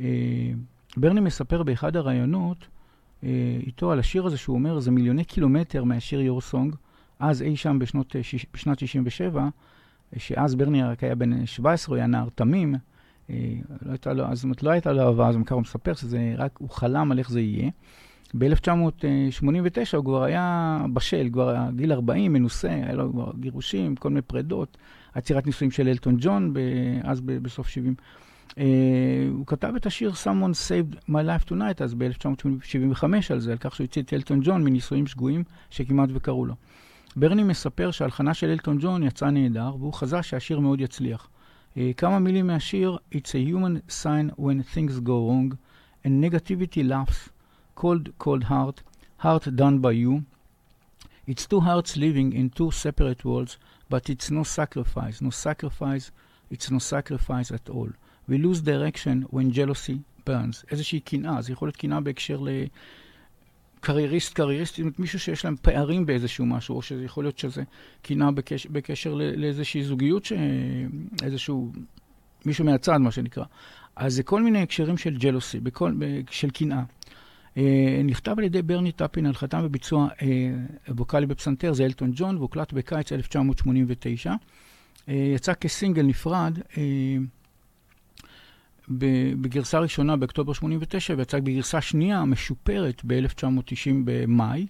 אה, 0.00 0.06
ברני 0.96 1.20
מספר 1.20 1.62
באחד 1.62 1.96
הראיונות 1.96 2.58
אה, 2.60 2.66
איתו 3.66 3.92
על 3.92 3.98
השיר 3.98 4.26
הזה 4.26 4.36
שהוא 4.36 4.54
אומר, 4.54 4.80
זה 4.80 4.90
מיליוני 4.90 5.24
קילומטר 5.24 5.84
מהשיר 5.84 6.20
יור 6.20 6.40
סונג, 6.40 6.74
אז 7.18 7.42
אי 7.42 7.56
שם 7.56 7.78
בשנות, 7.78 8.16
בשנת 8.54 8.78
67, 8.78 9.48
שאז 10.16 10.54
ברני 10.54 10.82
רק 10.82 11.04
היה 11.04 11.14
בן 11.14 11.46
17, 11.46 11.92
הוא 11.92 11.96
היה 11.96 12.06
נער 12.06 12.28
תמים, 12.34 12.74
לא 13.28 13.34
הייתה 13.90 14.12
לו, 14.12 14.24
אז 14.24 14.46
לא 14.62 14.70
הייתה 14.70 14.92
לו 14.92 15.02
אהבה, 15.02 15.28
אז 15.28 15.36
הוא 15.36 15.60
מספר 15.60 15.94
שזה 15.94 16.34
רק, 16.36 16.58
הוא 16.58 16.70
חלם 16.70 17.12
על 17.12 17.18
איך 17.18 17.30
זה 17.30 17.40
יהיה. 17.40 17.70
ב-1989 18.38 19.96
הוא 19.96 20.04
כבר 20.04 20.22
היה 20.22 20.78
בשל, 20.92 21.28
כבר 21.32 21.48
היה 21.48 21.68
גיל 21.76 21.92
40, 21.92 22.32
מנוסה, 22.32 22.68
היה 22.68 22.92
לו 22.92 23.12
כבר 23.12 23.32
גירושים, 23.40 23.96
כל 23.96 24.08
מיני 24.08 24.22
פרדות, 24.22 24.76
עצירת 25.14 25.46
נישואים 25.46 25.70
של 25.70 25.88
אלטון 25.88 26.16
ג'ון, 26.20 26.54
אז 27.02 27.20
בסוף 27.20 27.68
70. 27.68 27.94
Uh, 28.50 28.56
הוא 29.30 29.46
כתב 29.46 29.72
את 29.76 29.86
השיר 29.86 30.12
Someone 30.24 30.54
Saved 30.68 30.96
My 31.08 31.12
Life 31.12 31.48
Tonight, 31.48 31.84
אז 31.84 31.94
ב-1975 31.94 33.04
על 33.30 33.40
זה, 33.40 33.52
על 33.52 33.58
כך 33.58 33.74
שהוא 33.74 33.84
הציל 33.84 34.02
את 34.04 34.12
אלטון 34.12 34.40
ג'ון 34.42 34.64
מנישואים 34.64 35.06
שגויים 35.06 35.44
שכמעט 35.70 36.08
וקראו 36.14 36.46
לו. 36.46 36.54
ברני 37.16 37.42
מספר 37.42 37.90
שהלחנה 37.90 38.34
של 38.34 38.46
אלטון 38.46 38.78
ג'ון 38.80 39.02
יצאה 39.02 39.30
נהדר, 39.30 39.74
והוא 39.78 39.92
חזה 39.92 40.22
שהשיר 40.22 40.60
מאוד 40.60 40.80
יצליח. 40.80 41.28
Uh, 41.74 41.78
כמה 41.96 42.18
מילים 42.18 42.46
מהשיר, 42.46 42.98
It's 43.14 43.28
a 43.34 43.50
human 43.50 43.90
sign 43.90 44.30
when 44.36 44.62
things 44.74 45.00
go 45.00 45.28
wrong, 45.28 45.58
and 46.04 46.24
negativity 46.24 46.88
laughs, 46.88 47.28
cold, 47.74 48.08
cold 48.18 48.44
heart, 48.44 48.82
heart 49.18 49.44
done 49.56 49.78
by 49.78 49.92
you. 49.92 50.22
It's 51.26 51.46
two 51.46 51.60
hearts 51.60 51.96
living 51.96 52.32
in 52.34 52.50
two 52.50 52.70
separate 52.70 53.24
worlds, 53.24 53.56
but 53.88 54.10
it's 54.10 54.30
no 54.30 54.44
sacrifice, 54.44 55.20
no 55.22 55.30
sacrifice, 55.30 56.10
it's 56.50 56.70
no 56.70 56.78
sacrifice 56.78 57.50
at 57.50 57.68
all. 57.70 57.90
We 58.28 58.38
lose 58.38 58.60
direction 58.60 59.26
when 59.32 59.52
jealousy 59.52 59.98
burns. 60.26 60.64
איזושהי 60.70 61.00
קנאה, 61.00 61.42
זה 61.42 61.52
יכול 61.52 61.68
להיות 61.68 61.76
קנאה 61.76 62.00
בהקשר 62.00 62.40
לקרייריסט, 63.80 64.34
קרייריסט, 64.34 64.80
מישהו 64.98 65.20
שיש 65.20 65.44
להם 65.44 65.56
פערים 65.62 66.06
באיזשהו 66.06 66.46
משהו, 66.46 66.76
או 66.76 66.82
שזה 66.82 67.04
יכול 67.04 67.24
להיות 67.24 67.38
שזה 67.38 67.62
קנאה 68.02 68.30
בקשר, 68.30 68.68
בקשר 68.72 69.14
לאיזושהי 69.14 69.84
זוגיות, 69.84 70.28
איזשהו, 71.22 71.72
מישהו 72.46 72.64
מהצד, 72.64 72.96
מה 72.96 73.10
שנקרא. 73.10 73.44
אז 73.96 74.14
זה 74.14 74.22
כל 74.22 74.42
מיני 74.42 74.62
הקשרים 74.62 74.96
של 74.96 75.16
ג'לוסי, 75.16 75.60
בכל, 75.60 75.92
של 76.30 76.50
קנאה. 76.50 76.82
Uh, 77.54 77.58
נכתב 78.04 78.34
על 78.38 78.44
ידי 78.44 78.62
ברני 78.62 78.92
טאפין 78.92 79.26
על 79.26 79.34
חתם 79.34 79.60
וביצוע 79.64 80.08
uh, 80.08 80.22
ווקאלי 80.88 81.26
בפסנתר, 81.26 81.72
זה 81.72 81.84
אלטון 81.84 82.10
ג'ון, 82.14 82.36
והוקלט 82.36 82.72
בקיץ 82.72 83.12
1989. 83.12 84.32
Uh, 84.32 85.12
יצא 85.12 85.54
כסינגל 85.54 86.02
נפרד. 86.02 86.58
Uh, 86.58 86.76
בגרסה 88.88 89.78
ראשונה 89.78 90.16
באוקטובר 90.16 90.52
89 90.52 91.14
ויצא 91.18 91.40
בגרסה 91.40 91.80
שנייה 91.80 92.24
משופרת 92.24 93.02
ב-1990 93.04 93.90
במאי. 94.04 94.66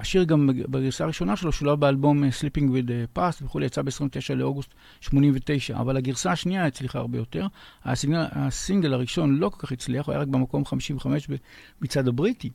השיר 0.00 0.24
גם 0.24 0.46
בגרסה 0.46 1.04
הראשונה 1.04 1.36
שלו 1.36 1.52
שולב 1.52 1.80
באלבום 1.80 2.24
אה, 2.24 2.28
Sleeping 2.28 2.68
with 2.68 2.88
the 2.88 3.18
Past 3.18 3.44
וכולי, 3.44 3.66
יצא 3.66 3.82
ב-29 3.82 4.34
לאוגוסט 4.34 4.70
89, 5.00 5.76
אבל 5.76 5.96
הגרסה 5.96 6.32
השנייה 6.32 6.66
הצליחה 6.66 6.98
הרבה 6.98 7.18
יותר. 7.18 7.46
הסינגל, 7.84 8.24
הסינגל 8.32 8.92
הראשון 8.92 9.36
לא 9.36 9.48
כל 9.48 9.66
כך 9.66 9.72
הצליח, 9.72 10.06
הוא 10.06 10.12
היה 10.12 10.22
רק 10.22 10.28
במקום 10.28 10.64
55 10.64 11.28
מצד 11.80 12.08
הבריטי. 12.08 12.50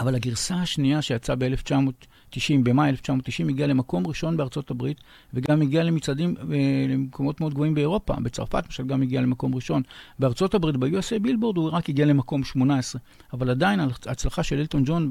אבל 0.00 0.14
הגרסה 0.14 0.54
השנייה 0.54 1.02
שיצאה 1.02 1.36
ב-1990, 1.36 2.54
במאי 2.62 2.88
1990, 2.88 3.48
הגיעה 3.48 3.68
למקום 3.68 4.06
ראשון 4.06 4.36
בארצות 4.36 4.70
הברית, 4.70 5.00
וגם 5.34 5.62
הגיעה 5.62 5.84
למצעדים, 5.84 6.34
אה, 6.38 6.86
למקומות 6.88 7.40
מאוד 7.40 7.54
גבוהים 7.54 7.74
באירופה. 7.74 8.14
בצרפת 8.14 8.64
למשל 8.64 8.86
גם 8.86 9.02
הגיעה 9.02 9.22
למקום 9.22 9.54
ראשון. 9.54 9.82
בארצות 10.18 10.54
הברית, 10.54 10.76
ב-USA 10.76 11.18
בילבורד, 11.22 11.56
הוא 11.56 11.70
רק 11.70 11.88
הגיע 11.88 12.06
למקום 12.06 12.44
18. 12.44 13.00
אבל 13.32 13.50
עדיין 13.50 13.80
ההצלחה 13.80 14.42
של 14.42 14.58
אלטון 14.58 14.82
ג'ון 14.86 15.10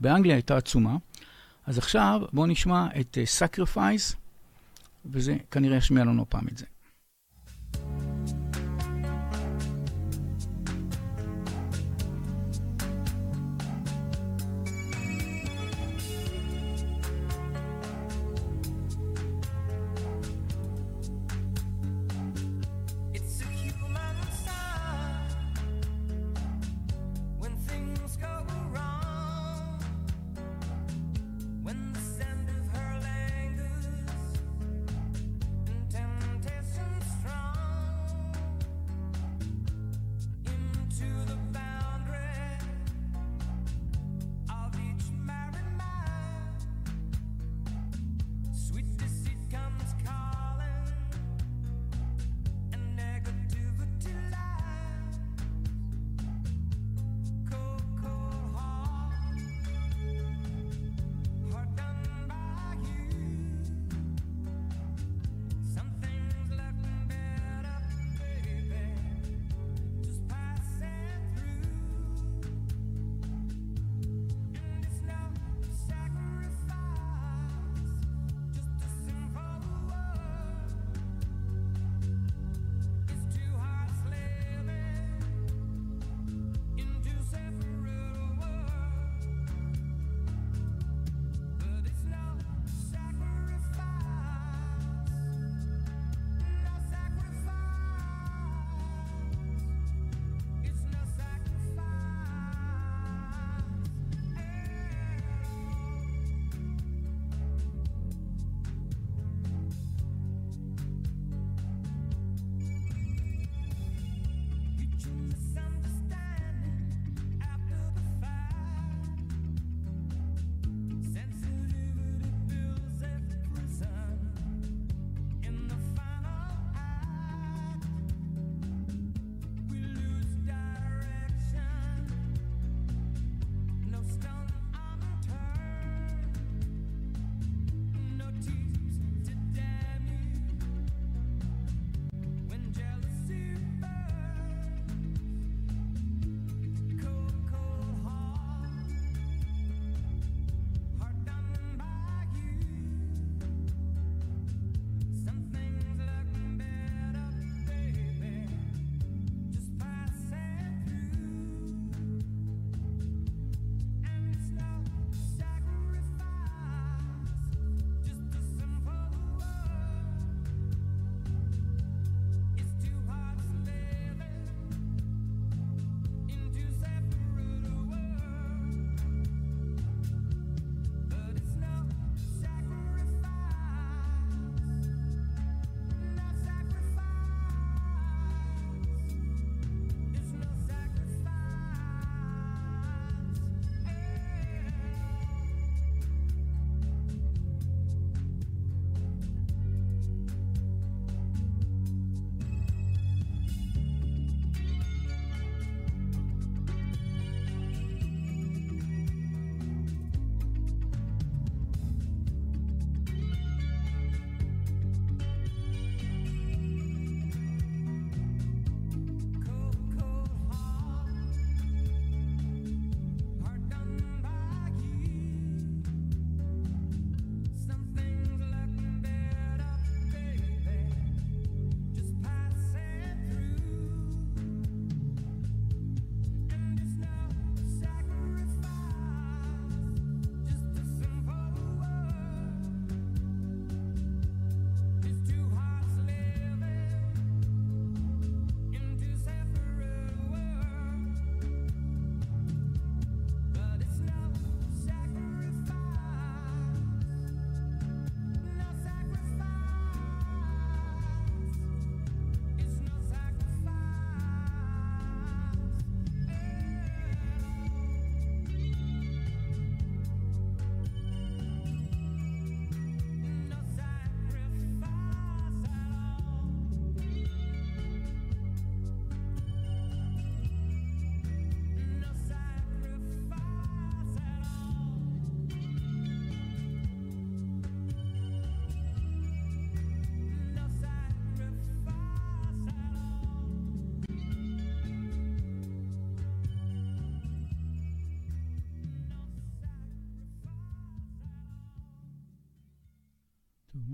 באנגליה 0.00 0.34
הייתה 0.34 0.56
עצומה. 0.56 0.96
אז 1.66 1.78
עכשיו 1.78 2.20
בואו 2.32 2.46
נשמע 2.46 2.86
את 3.00 3.18
uh, 3.18 3.42
Sacrifice, 3.42 4.16
וזה 5.06 5.36
כנראה 5.50 5.76
ישמיע 5.76 6.04
לנו 6.04 6.26
פעם 6.28 6.48
את 6.52 6.58
זה. 6.58 6.66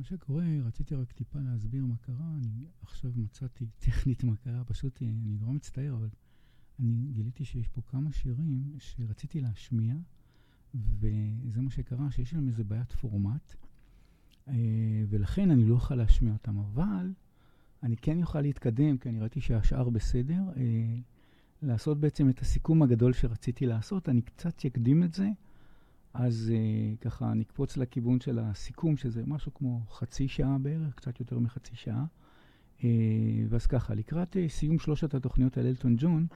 שקורה, 0.07 0.45
רציתי 0.65 0.95
רק 0.95 1.13
טיפה 1.13 1.39
להסביר 1.39 1.85
מה 1.85 1.97
קרה. 1.97 2.35
אני 2.37 2.67
עכשיו 2.83 3.13
מצאתי 3.17 3.67
טכנית 3.87 4.25
מה 4.25 4.37
קרה, 4.37 4.65
פשוט 4.65 5.03
אני 5.03 5.37
נורא 5.41 5.53
מצטער, 5.53 5.95
אבל 5.95 6.09
אני 6.81 7.07
גיליתי 7.13 7.45
שיש 7.45 7.69
פה 7.69 7.81
כמה 7.87 8.13
שירים 8.13 8.77
שרציתי 8.79 9.41
להשמיע, 9.41 9.95
וזה 10.75 11.61
מה 11.61 11.71
שקרה, 11.71 12.11
שיש 12.11 12.35
להם 12.35 12.49
איזה 12.49 12.65
בעיית 12.65 12.93
פורמט, 12.93 13.55
אה, 14.49 14.55
ולכן 15.09 15.51
אני 15.51 15.65
לא 15.65 15.75
אוכל 15.75 15.95
להשמיע 15.95 16.33
אותם. 16.33 16.59
אבל 16.59 17.13
אני 17.83 17.97
כן 17.97 18.23
אוכל 18.23 18.41
להתקדם, 18.41 18.99
כי 18.99 19.09
אני 19.09 19.21
ראיתי 19.21 19.41
שהשאר 19.41 19.89
בסדר, 19.91 20.43
אה, 20.57 20.99
לעשות 21.63 22.01
בעצם 22.01 22.29
את 22.29 22.41
הסיכום 22.41 22.83
הגדול 22.83 23.13
שרציתי 23.13 23.67
לעשות. 23.67 24.09
אני 24.09 24.23
קצת 24.23 24.65
אקדים 24.65 25.03
את 25.03 25.15
זה. 25.15 25.29
אז 26.19 26.53
uh, 26.53 27.01
ככה 27.01 27.35
נקפוץ 27.35 27.77
לכיוון 27.77 28.21
של 28.21 28.39
הסיכום, 28.39 28.97
שזה 28.97 29.23
משהו 29.27 29.55
כמו 29.55 29.81
חצי 29.91 30.29
שעה 30.29 30.59
בערך, 30.59 30.95
קצת 30.95 31.21
יותר 31.21 31.39
מחצי 31.39 31.77
שעה. 31.77 32.05
Uh, 32.79 32.83
ואז 33.49 33.67
ככה, 33.67 33.95
לקראת 33.95 34.37
uh, 34.37 34.39
סיום 34.49 34.79
שלושת 34.79 35.15
התוכניות 35.15 35.59
על 35.59 35.67
אלטון 35.67 35.97
ג'ון, 35.99 36.27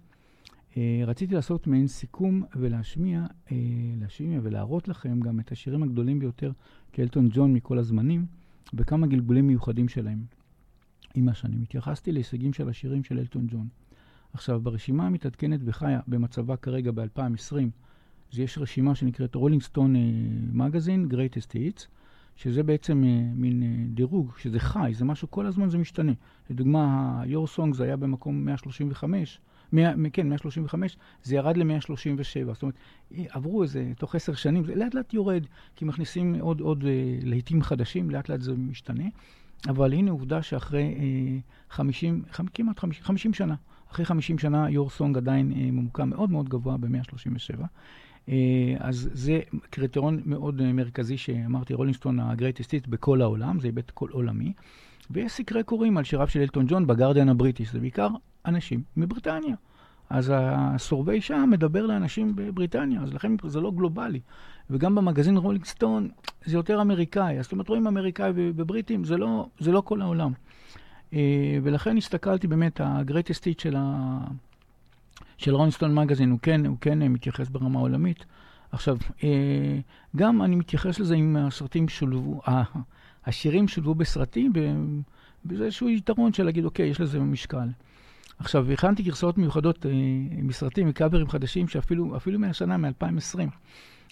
uh, 0.71 0.77
רציתי 1.07 1.35
לעשות 1.35 1.67
מעין 1.67 1.87
סיכום 1.87 2.43
ולהשמיע, 2.57 3.25
uh, 3.47 3.51
להשמיע 4.01 4.41
ולהראות 4.43 4.89
לכם 4.89 5.21
גם 5.21 5.41
את 5.41 5.53
השירים 5.53 5.83
הגדולים 5.83 6.19
ביותר 6.19 6.53
כאלטון 6.93 7.29
ג'ון 7.33 7.53
מכל 7.53 7.79
הזמנים, 7.79 8.27
וכמה 8.75 9.07
גלגולים 9.07 9.47
מיוחדים 9.47 9.89
שלהם 9.89 10.25
עם 11.15 11.29
השנים. 11.29 11.63
התייחסתי 11.63 12.13
להישגים 12.13 12.53
של 12.53 12.69
השירים 12.69 13.05
של 13.05 13.19
אלטון 13.19 13.47
ג'ון. 13.51 13.69
עכשיו, 14.33 14.61
ברשימה 14.61 15.07
המתעדכנת 15.07 15.61
וחיה 15.65 16.01
במצבה 16.07 16.57
כרגע 16.57 16.91
ב-2020, 16.91 17.71
אז 18.33 18.39
יש 18.39 18.59
רשימה 18.59 18.95
שנקראת 18.95 19.35
רולינג 19.35 19.63
סטון 19.63 19.95
מגזין, 20.53 21.09
Greatest 21.11 21.53
Hits, 21.53 21.87
שזה 22.43 22.63
בעצם 22.63 23.03
uh, 23.03 23.39
מין 23.39 23.63
uh, 23.63 23.97
דירוג, 23.97 24.33
שזה 24.39 24.61
חי, 24.61 24.93
זה 24.95 25.05
משהו, 25.05 25.31
כל 25.31 25.47
הזמן 25.47 25.69
זה 25.69 25.79
משתנה. 25.79 26.13
לדוגמה, 26.51 26.85
ה-Your 26.85 27.57
Song 27.57 27.75
זה 27.75 27.85
היה 27.85 27.97
במקום 27.97 28.45
135, 28.45 29.41
100, 29.73 29.93
כן, 30.13 30.29
135, 30.29 30.97
זה 31.23 31.37
ירד 31.37 31.57
ל-137. 31.57 32.53
זאת 32.53 32.63
אומרת, 32.63 32.75
עברו 33.11 33.63
איזה, 33.63 33.93
תוך 33.99 34.15
עשר 34.15 34.35
שנים, 34.35 34.65
זה 34.65 34.75
לאט 34.75 34.95
לאט 34.95 35.15
יורד, 35.15 35.47
כי 35.77 35.85
מכניסים 35.85 36.35
עוד, 36.41 36.61
עוד 36.61 36.83
uh, 36.83 36.87
להיטים 37.23 37.63
חדשים, 37.63 38.11
לאט 38.11 38.29
לאט 38.29 38.41
זה 38.41 38.53
משתנה. 38.57 39.05
אבל 39.69 39.93
הנה 39.93 40.11
עובדה 40.11 40.43
שאחרי 40.43 40.95
uh, 41.71 41.75
50, 41.75 42.23
כמעט 42.55 42.79
50, 42.79 43.05
50 43.05 43.35
שנה, 43.35 43.55
אחרי 43.93 44.05
50 44.05 44.39
שנה, 44.39 44.69
Your 44.69 45.01
Song 45.01 45.17
עדיין 45.17 45.53
אה, 45.53 45.57
ממוקם 45.57 46.11
מאוד 46.11 46.31
מאוד 46.31 46.49
גבוה 46.49 46.77
ב-137. 46.77 47.63
אה, 48.29 48.35
אז 48.79 49.11
זה 49.13 49.41
קריטריון 49.71 50.21
מאוד 50.25 50.61
אה, 50.61 50.73
מרכזי 50.73 51.17
שאמרתי, 51.17 51.75
Rolling 51.75 52.01
Stone 52.01 52.21
ה 52.21 52.28
greatest 52.28 52.87
בכל 52.87 53.23
העולם, 53.23 53.61
זה 53.61 53.69
היבט 53.69 53.91
כל 53.91 54.09
עולמי. 54.13 54.53
ויש 55.11 55.33
סקרי 55.33 55.63
קוראים 55.63 55.97
על 55.97 56.05
שיריו 56.05 56.29
של 56.29 56.41
אלטון 56.41 56.67
ג'ון 56.69 56.87
בגרדיאן 56.87 57.29
הבריטי, 57.29 57.65
שזה 57.65 57.81
בעיקר 57.81 58.09
אנשים 58.47 58.83
מבריטניה. 58.97 59.55
אז 60.11 60.33
ה 60.35 60.47
survey 60.47 61.21
שם 61.21 61.49
מדבר 61.51 61.87
לאנשים 61.87 62.37
בבריטניה, 62.37 63.03
אז 63.03 63.15
לכן 63.15 63.33
זה 63.47 63.61
לא 63.61 63.71
גלובלי. 63.71 64.21
וגם 64.71 64.95
במגזין 64.95 65.37
Rolling 65.37 65.65
Stone 65.65 66.09
זה 66.45 66.57
יותר 66.57 66.81
אמריקאי. 66.81 67.43
זאת 67.43 67.53
אומרת, 67.53 67.69
רואים 67.69 67.87
אמריקאי 67.87 68.33
ובריטים, 68.35 69.05
זה 69.05 69.17
לא, 69.17 69.47
זה 69.59 69.73
לא 69.73 69.81
כל 69.81 70.03
העולם. 70.03 70.33
אה, 71.13 71.59
ולכן 71.63 71.97
הסתכלתי 71.97 72.47
באמת, 72.47 72.81
הגרייטסט 72.85 73.49
של 73.59 73.77
ה... 73.79 74.19
של 75.41 75.55
רונסטון 75.55 75.95
מגזין, 75.95 76.31
הוא 76.31 76.39
כן, 76.43 76.67
הוא 76.67 76.77
כן 76.81 76.99
מתייחס 76.99 77.49
ברמה 77.49 77.81
עולמית. 77.81 78.25
עכשיו, 78.73 78.97
אה, 79.25 79.79
גם 80.17 80.43
אני 80.43 80.57
מתייחס 80.57 81.01
לזה 81.01 81.15
אם 81.15 81.37
הסרטים 81.37 81.89
שולבו, 81.89 82.41
השירים 83.27 83.69
שולבו 83.69 83.95
בסרטים, 83.95 84.53
וזה 85.47 85.65
איזשהו 85.65 85.89
יתרון 85.89 86.33
של 86.33 86.43
להגיד, 86.43 86.65
אוקיי, 86.65 86.89
יש 86.89 87.01
לזה 87.01 87.21
משקל. 87.21 87.69
עכשיו, 88.39 88.73
הכנתי 88.73 89.03
גרסאות 89.03 89.39
מיוחדות 89.39 89.87
אה, 89.87 89.91
מסרטים, 90.43 90.89
מקאברים 90.89 91.29
חדשים, 91.29 91.69
שאפילו 91.69 92.39
מהשנה, 92.39 92.77
מ-2020. 92.77 93.39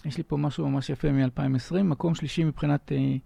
יש 0.05 0.17
לי 0.17 0.23
פה 0.23 0.37
משהו 0.37 0.69
ממש 0.69 0.91
יפה 0.91 1.13
מ-2020, 1.13 1.83
מקום 1.83 2.15
שלישי 2.15 2.45
מבחינת 2.45 2.93
אה, 2.93 3.17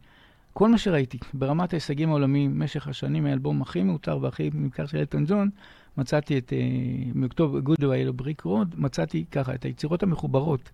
כל 0.53 0.69
מה 0.69 0.79
שראיתי, 0.79 1.19
ברמת 1.35 1.73
ההישגים 1.73 2.09
העולמיים 2.09 2.55
במשך 2.55 2.89
השנים, 2.89 3.27
האלבום 3.27 3.63
הכי 3.63 3.83
מעוטר 3.83 4.19
והכי 4.23 4.51
נמכר 4.55 4.87
של 4.87 4.99
אלטון 4.99 5.25
ג'ון, 5.27 5.51
מצאתי 5.97 6.39
את, 6.39 6.53
אה, 6.53 7.19
מתוך 7.19 7.59
Goodbye 7.59 8.05
Yellow 8.05 8.25
Brick 8.25 8.43
Road, 8.43 8.75
מצאתי 8.79 9.25
ככה, 9.31 9.55
את 9.55 9.65
היצירות 9.65 10.03
המחוברות. 10.03 10.71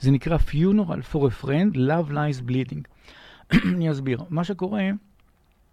זה 0.00 0.10
נקרא 0.10 0.36
Funeral 0.36 1.14
for 1.14 1.18
a 1.18 1.44
Friend, 1.44 1.74
Love 1.74 2.10
Lies 2.10 2.48
Bleeding. 2.48 2.82
אני 3.74 3.90
אסביר. 3.90 4.22
מה 4.30 4.44
שקורה, 4.44 4.90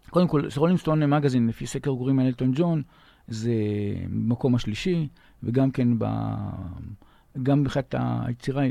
קודם 0.10 0.28
כל, 0.28 0.42
Rolling 0.58 0.80
Stone 0.80 1.10
Magazine, 1.10 1.48
לפי 1.48 1.68
סקר 1.68 1.92
קוראים 1.92 2.20
על 2.20 2.26
אלטון 2.26 2.52
ג'ון, 2.56 2.82
זה 3.28 3.54
מקום 4.10 4.56
השלישי, 4.56 5.08
וגם 5.44 5.72
כן 5.72 5.88
ב... 5.98 6.06
גם 7.44 7.62
מבחינת 7.62 7.96
היצירה, 8.00 8.64
אה, 8.64 8.70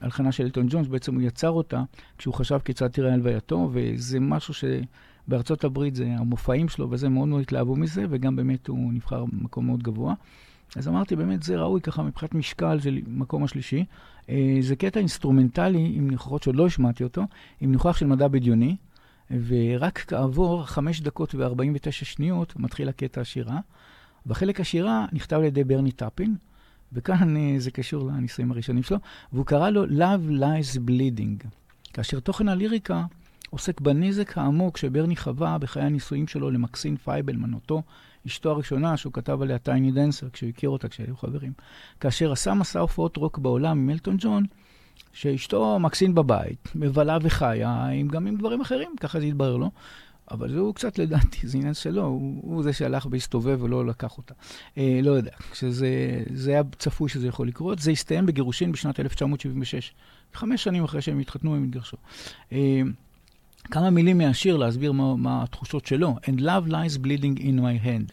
הלחנה 0.00 0.32
של 0.32 0.44
אלטון 0.44 0.66
ג'ון, 0.70 0.86
בעצם 0.86 1.14
הוא 1.14 1.22
יצר 1.22 1.50
אותה 1.50 1.82
כשהוא 2.18 2.34
חשב 2.34 2.58
כיצד 2.64 2.88
תראה 2.88 3.12
הלווייתו, 3.12 3.70
וזה 3.72 4.20
משהו 4.20 4.54
שבארצות 5.26 5.64
הברית 5.64 5.94
זה 5.94 6.06
המופעים 6.18 6.68
שלו, 6.68 6.90
וזה 6.90 7.08
מאוד 7.08 7.28
מאוד 7.28 7.40
התלהבו 7.40 7.76
מזה, 7.76 8.04
וגם 8.10 8.36
באמת 8.36 8.68
הוא 8.68 8.92
נבחר 8.92 9.24
במקום 9.24 9.66
מאוד 9.66 9.82
גבוה. 9.82 10.14
אז 10.76 10.88
אמרתי, 10.88 11.16
באמת 11.16 11.42
זה 11.42 11.56
ראוי 11.56 11.80
ככה 11.80 12.02
מבחינת 12.02 12.34
משקל 12.34 12.80
של 12.80 12.98
מקום 13.06 13.44
השלישי. 13.44 13.84
אה, 14.28 14.56
זה 14.60 14.76
קטע 14.76 15.00
אינסטרומנטלי, 15.00 15.92
עם 15.94 16.10
ניחוחות 16.10 16.42
שעוד 16.42 16.56
לא 16.56 16.66
השמעתי 16.66 17.04
אותו, 17.04 17.22
עם 17.60 17.72
ניחוח 17.72 17.96
של 17.96 18.06
מדע 18.06 18.28
בדיוני, 18.28 18.76
ורק 19.30 19.98
כעבור 19.98 20.66
חמש 20.66 21.00
דקות 21.00 21.34
ו-49 21.34 21.90
שניות 21.90 22.56
מתחיל 22.56 22.88
הקטע 22.88 23.20
השירה. 23.20 23.58
והחלק 24.26 24.60
השירה 24.60 25.06
נכתב 25.12 25.36
על 25.36 25.44
ידי 25.44 25.64
ברני 25.64 25.92
טאפין, 25.92 26.36
וכאן 26.92 27.36
אה, 27.36 27.54
זה 27.58 27.70
קשור 27.70 28.06
לנישואים 28.06 28.52
הראשונים 28.52 28.82
שלו, 28.82 28.98
והוא 29.32 29.46
קרא 29.46 29.70
לו 29.70 29.84
Love 29.84 30.40
Lies 30.40 30.78
Bleeding, 30.88 31.46
כאשר 31.92 32.20
תוכן 32.20 32.48
הליריקה 32.48 33.04
עוסק 33.50 33.80
בנזק 33.80 34.38
העמוק 34.38 34.76
שברני 34.76 35.16
חווה 35.16 35.58
בחיי 35.58 35.82
הנישואים 35.82 36.26
שלו 36.26 36.50
למקסין 36.50 36.96
פייבלמן, 36.96 37.54
אותו 37.54 37.82
אשתו 38.26 38.50
הראשונה 38.50 38.96
שהוא 38.96 39.12
כתב 39.12 39.42
עליה 39.42 39.58
Tiny 39.58 39.92
Dancer, 39.92 40.30
כשהוא 40.32 40.48
הכיר 40.48 40.70
אותה 40.70 40.88
כשהיו 40.88 41.16
חברים. 41.16 41.52
כאשר 42.00 42.32
עשה 42.32 42.54
מסע 42.54 42.80
הופעות 42.80 43.16
רוק 43.16 43.38
בעולם 43.38 43.78
עם 43.78 43.90
אלטון 43.90 44.16
ג'ון, 44.18 44.44
שאשתו 45.12 45.78
מקסין 45.78 46.14
בבית, 46.14 46.68
מבלה 46.74 47.18
וחיה, 47.22 47.86
עם, 47.86 48.08
גם 48.08 48.26
עם 48.26 48.36
דברים 48.36 48.60
אחרים, 48.60 48.90
ככה 49.00 49.20
זה 49.20 49.26
התברר 49.26 49.56
לו. 49.56 49.70
אבל 50.30 50.52
זה 50.52 50.58
הוא 50.58 50.74
קצת, 50.74 50.98
לדעתי, 50.98 51.48
זה 51.48 51.58
עניין 51.58 51.74
שלו, 51.74 52.04
הוא, 52.04 52.40
הוא 52.42 52.62
זה 52.62 52.72
שהלך 52.72 53.06
והסתובב 53.10 53.62
ולא 53.62 53.86
לקח 53.86 54.18
אותה. 54.18 54.34
אה, 54.78 55.00
לא 55.02 55.10
יודע, 55.10 55.32
שזה 55.54 56.22
זה 56.32 56.50
היה 56.50 56.62
צפוי 56.78 57.08
שזה 57.08 57.28
יכול 57.28 57.48
לקרות. 57.48 57.78
זה 57.78 57.90
הסתיים 57.90 58.26
בגירושין 58.26 58.72
בשנת 58.72 59.00
1976. 59.00 59.92
חמש 60.34 60.64
שנים 60.64 60.84
אחרי 60.84 61.02
שהם 61.02 61.18
התחתנו, 61.18 61.56
הם 61.56 61.64
התגרשו. 61.64 61.96
אה, 62.52 62.82
כמה 63.64 63.90
מילים 63.90 64.18
מהשיר 64.18 64.56
להסביר 64.56 64.92
מה, 64.92 65.16
מה 65.16 65.42
התחושות 65.42 65.86
שלו. 65.86 66.16
And 66.24 66.40
love 66.40 66.70
lies 66.70 66.98
bleeding 66.98 67.38
in 67.38 67.58
my 67.58 67.86
hand. 67.86 68.12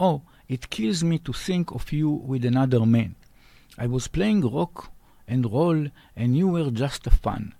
Oh, 0.00 0.20
it 0.50 0.70
kills 0.70 1.02
me 1.02 1.18
to 1.28 1.32
think 1.32 1.74
of 1.74 1.92
you 1.92 2.08
with 2.28 2.44
another 2.44 2.80
man. 2.80 3.14
I 3.78 3.86
was 3.86 4.06
playing 4.16 4.42
rock 4.58 4.90
and 5.28 5.42
roll 5.52 5.80
and 6.16 6.36
you 6.36 6.46
were 6.48 6.70
just 6.70 7.06
a 7.06 7.26
fun. 7.26 7.52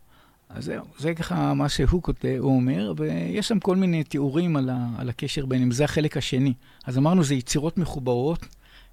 אז 0.55 0.65
זהו, 0.65 0.85
זה 0.99 1.15
ככה 1.15 1.55
מה 1.55 1.69
שהוא 1.69 2.03
כותב, 2.03 2.37
הוא 2.41 2.57
אומר, 2.57 2.93
ויש 2.97 3.49
שם 3.49 3.61
כל 3.61 3.77
מיני 3.77 4.05
תיאורים 4.05 4.57
על, 4.57 4.71
ה, 4.71 4.89
על 4.99 5.09
הקשר 5.09 5.47
ביניהם, 5.47 5.71
זה 5.71 5.85
החלק 5.85 6.17
השני. 6.17 6.53
אז 6.85 6.99
אמרנו, 6.99 7.25
זה 7.25 7.35
יצירות 7.35 7.79
מחוברות, 7.79 8.47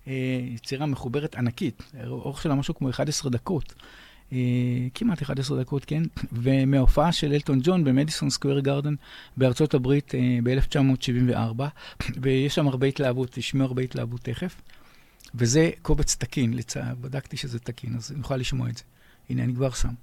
אה, 0.08 0.14
יצירה 0.56 0.86
מחוברת 0.86 1.36
ענקית, 1.36 1.84
אורך 2.08 2.42
שלה 2.42 2.56
משהו 2.56 2.76
כמו 2.76 2.90
11 2.90 3.32
דקות. 3.32 3.74
אה, 4.34 4.38
כמעט 4.94 5.22
11 5.22 5.60
דקות, 5.60 5.86
כן? 5.86 6.04
ומההופעה 6.32 7.12
של 7.12 7.34
אלטון 7.34 7.60
ג'ון 7.64 7.84
במדיסון 7.84 8.30
סקוויר 8.30 8.60
גארדן 8.60 8.96
בארצות 9.38 9.74
הברית 9.74 10.16
אה, 10.16 10.40
ב-1974, 10.44 11.62
ויש 12.22 12.56
שם 12.56 12.68
הרבה 12.68 12.88
התלהבות, 12.88 13.30
תשמעו 13.32 13.66
הרבה 13.66 13.82
התלהבות 13.82 14.22
תכף. 14.22 14.62
וזה 15.36 15.70
קובץ 15.82 16.16
תקין, 16.16 16.54
לצע... 16.54 16.94
בדקתי 17.02 17.38
שזה 17.38 17.60
תקין, 17.60 17.96
אז 17.96 18.12
נוכל 18.12 18.38
לשמוע 18.38 18.70
את 18.70 18.78
זה. 18.78 18.84
הנה, 19.30 19.44
אני 19.44 19.56
כבר 19.56 19.72
שם. 19.72 19.94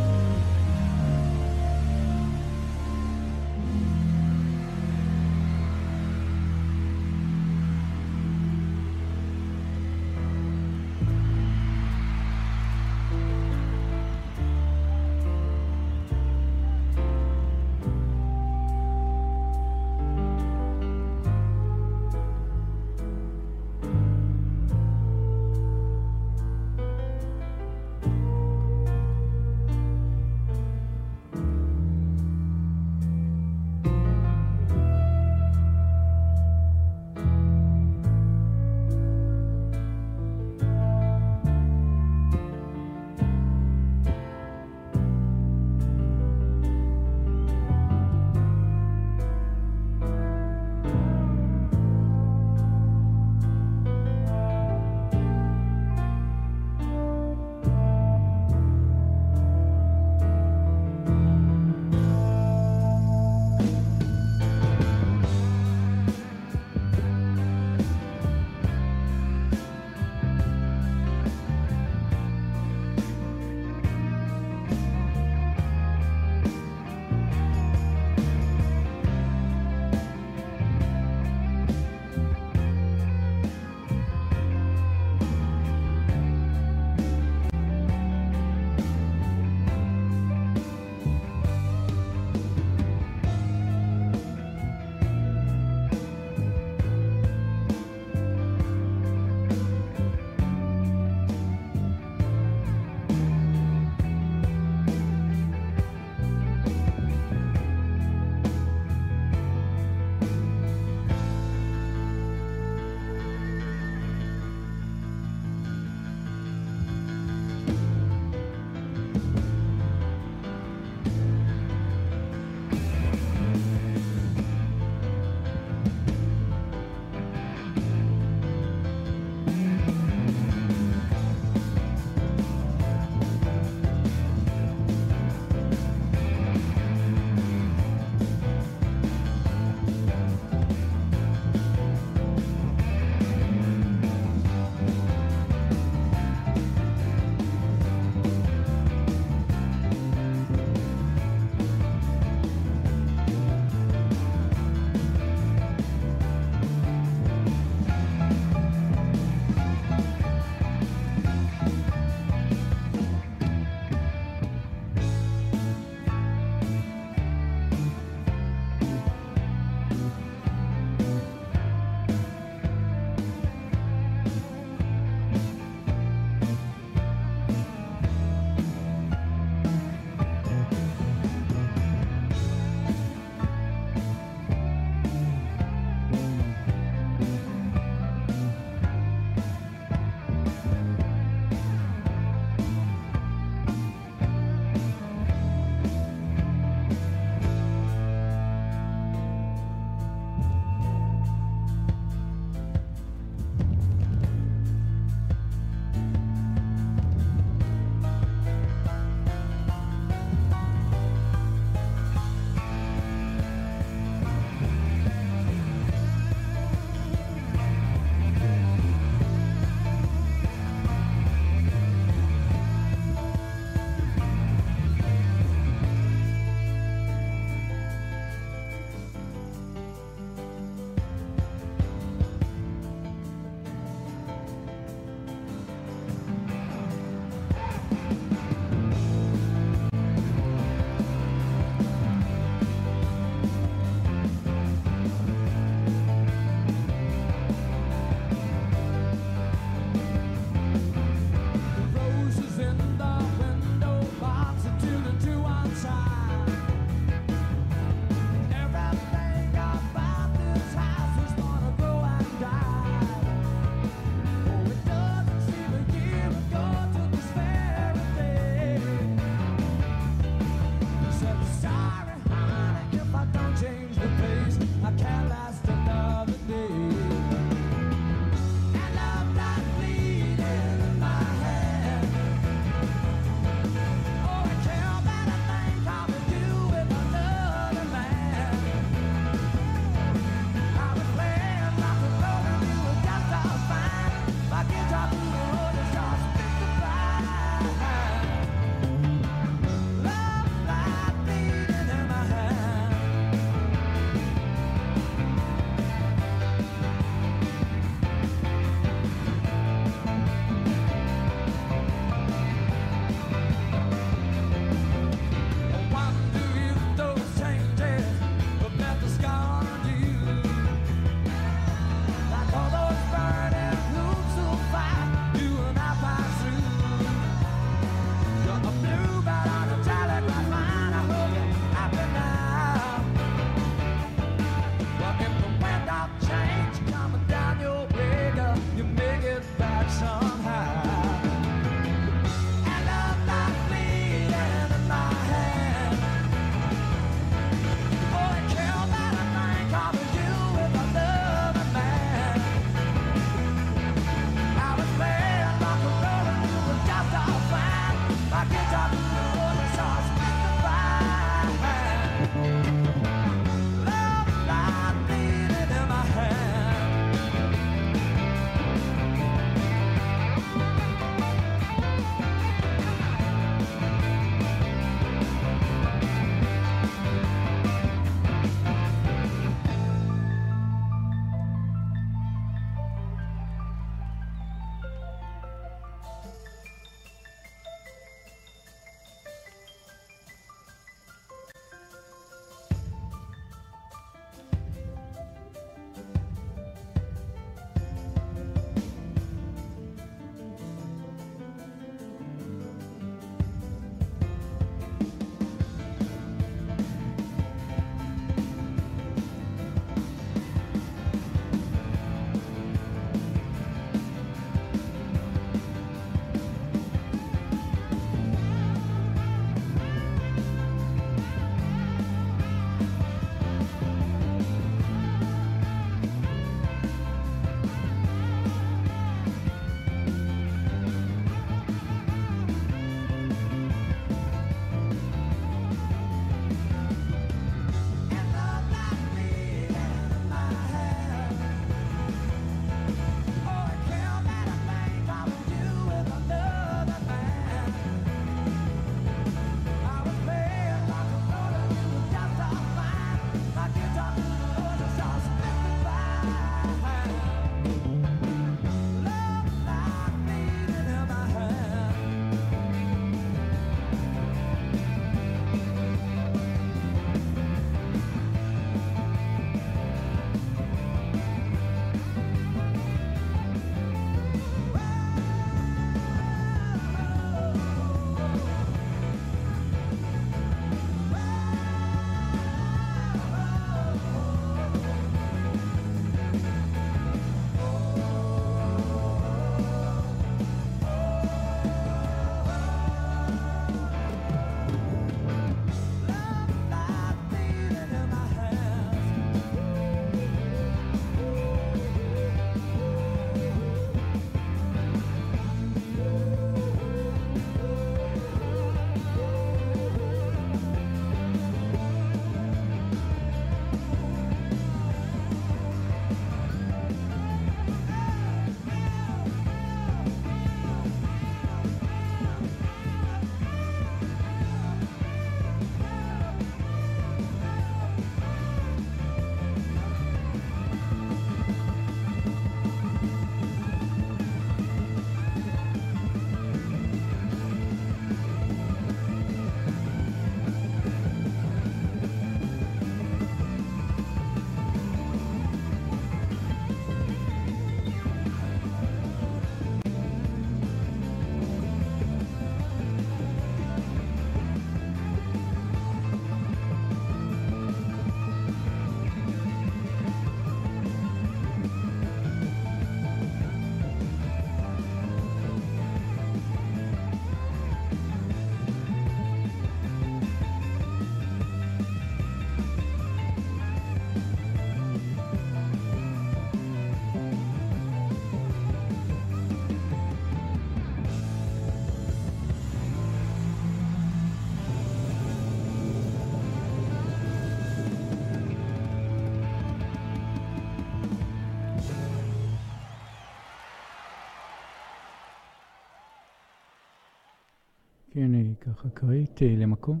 כן, 598.82 598.88
אה, 598.88 598.90
ככה 598.90 599.00
קראית 599.00 599.42
אה, 599.42 599.54
למקום, 599.56 600.00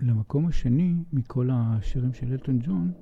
למקום 0.00 0.46
השני 0.46 0.94
מכל 1.12 1.48
השירים 1.52 2.12
של 2.12 2.32
אלטון 2.32 2.58
ג'ון, 2.62 2.92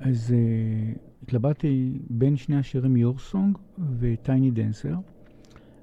אז 0.00 0.30
אה, 0.30 0.98
התלבטתי 1.22 1.98
בין 2.10 2.36
שני 2.36 2.56
השירים 2.56 2.96
Your 2.96 3.18
Song 3.18 3.58
ו 3.98 4.08
Tiny 4.08 4.50
Dancer. 4.50 4.94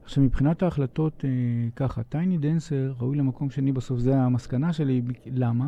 עכשיו, 0.04 0.24
מבחינת 0.24 0.64
ההחלטות, 0.64 1.22
אה, 1.22 1.26
ככה, 1.76 2.04
Tiny 2.04 2.38
Dancer 2.38 2.94
ראוי 3.00 3.18
למקום 3.18 3.50
שני 3.50 3.72
בסוף, 3.72 4.00
זה 4.00 4.18
המסקנה 4.18 4.74
שלי, 4.74 5.02
למה? 5.26 5.68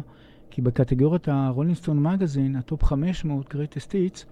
כי 0.49 0.61
בקטגוריית 0.61 1.27
ה 1.27 1.33
Rolling 1.33 1.74
Stone 1.74 2.03
Magazine, 2.03 2.55
ה 2.55 2.62
top 2.62 2.83
500, 2.83 3.53
greatest 3.53 3.91
hits, 3.91 4.25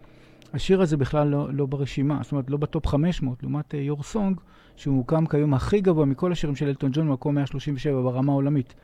השיר 0.56 0.82
הזה 0.82 0.98
בכלל 0.98 1.28
לא, 1.28 1.54
לא 1.54 1.66
ברשימה, 1.66 2.20
זאת 2.24 2.32
אומרת 2.32 2.50
לא 2.50 2.58
ב 2.58 2.65
top 2.65 2.88
500, 2.88 3.44
לעומת 3.44 3.74
Your 3.74 4.04
Song, 4.04 4.40
שהוא 4.76 4.96
מוקם 4.96 5.26
כיום 5.26 5.54
הכי 5.54 5.82
גבוה 5.82 6.06
מכל 6.06 6.32
השירים 6.32 6.56
של 6.56 6.68
אלטון 6.68 6.92
ג'ון, 6.94 7.08
במקום 7.08 7.36
137 7.36 8.02
ברמה 8.02 8.32
העולמית. 8.32 8.76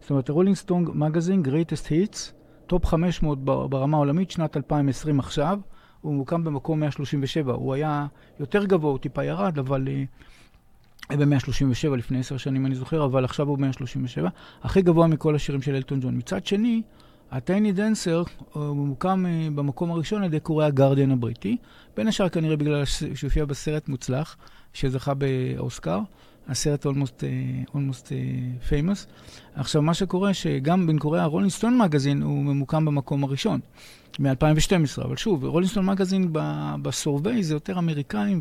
זאת 0.00 0.10
אומרת, 0.10 0.28
Rolling 0.28 0.56
Stone 0.56 0.90
Magazine, 0.94 1.42
greatest 1.44 1.86
hits, 1.86 2.32
top 2.66 2.86
500 2.86 3.44
ברמה 3.44 3.96
העולמית, 3.96 4.30
שנת 4.30 4.56
2020 4.56 5.18
עכשיו, 5.18 5.58
הוא 6.00 6.14
מוקם 6.14 6.44
במקום 6.44 6.80
137. 6.80 7.52
הוא 7.52 7.74
היה 7.74 8.06
יותר 8.40 8.64
גבוה, 8.64 8.90
הוא 8.90 8.98
טיפה 8.98 9.24
ירד, 9.24 9.58
אבל... 9.58 9.88
היה 11.08 11.26
ב-137 11.26 11.96
לפני 11.96 12.18
עשר 12.18 12.36
שנים, 12.36 12.66
אני 12.66 12.74
זוכר, 12.74 13.04
אבל 13.04 13.24
עכשיו 13.24 13.48
הוא 13.48 13.58
137. 13.58 14.28
הכי 14.62 14.82
גבוה 14.82 15.06
מכל 15.06 15.34
השירים 15.34 15.62
של 15.62 15.74
אלטון 15.74 16.00
ג'ון. 16.00 16.16
מצד 16.16 16.46
שני, 16.46 16.82
ה 17.30 17.38
Tiny 17.38 17.72
Dancer 17.72 18.22
הוא 18.52 18.76
מוקם 18.86 19.26
אה, 19.26 19.48
במקום 19.54 19.90
הראשון 19.90 20.22
על 20.22 20.26
ידי 20.26 20.40
קוראי 20.40 20.66
הגרדיאן 20.66 21.10
הבריטי, 21.10 21.56
בין 21.96 22.08
השאר 22.08 22.28
כנראה 22.28 22.56
בגלל 22.56 22.84
שהופיע 23.14 23.44
בסרט 23.44 23.88
מוצלח, 23.88 24.36
שזכה 24.72 25.12
באוסקר. 25.14 26.00
הסרט 26.48 26.86
Almost, 26.86 27.20
אה, 27.20 27.70
Almost 27.70 28.08
Famous. 28.68 29.06
עכשיו, 29.54 29.82
מה 29.82 29.94
שקורה, 29.94 30.34
שגם 30.34 30.86
בין 30.86 30.98
קוריאה, 30.98 31.24
רולינג 31.24 31.52
סטון 31.52 31.78
מגזין 31.78 32.22
הוא 32.22 32.44
ממוקם 32.44 32.84
במקום 32.84 33.24
הראשון, 33.24 33.60
מ-2012. 34.18 35.04
אבל 35.04 35.16
שוב, 35.16 35.44
Rolling 35.44 35.70
Stone 35.70 35.86
Magazine 35.86 36.32
ב 36.82 36.91
survey 36.91 37.42
זה 37.42 37.54
יותר 37.54 37.78
אמריקאים, 37.78 38.40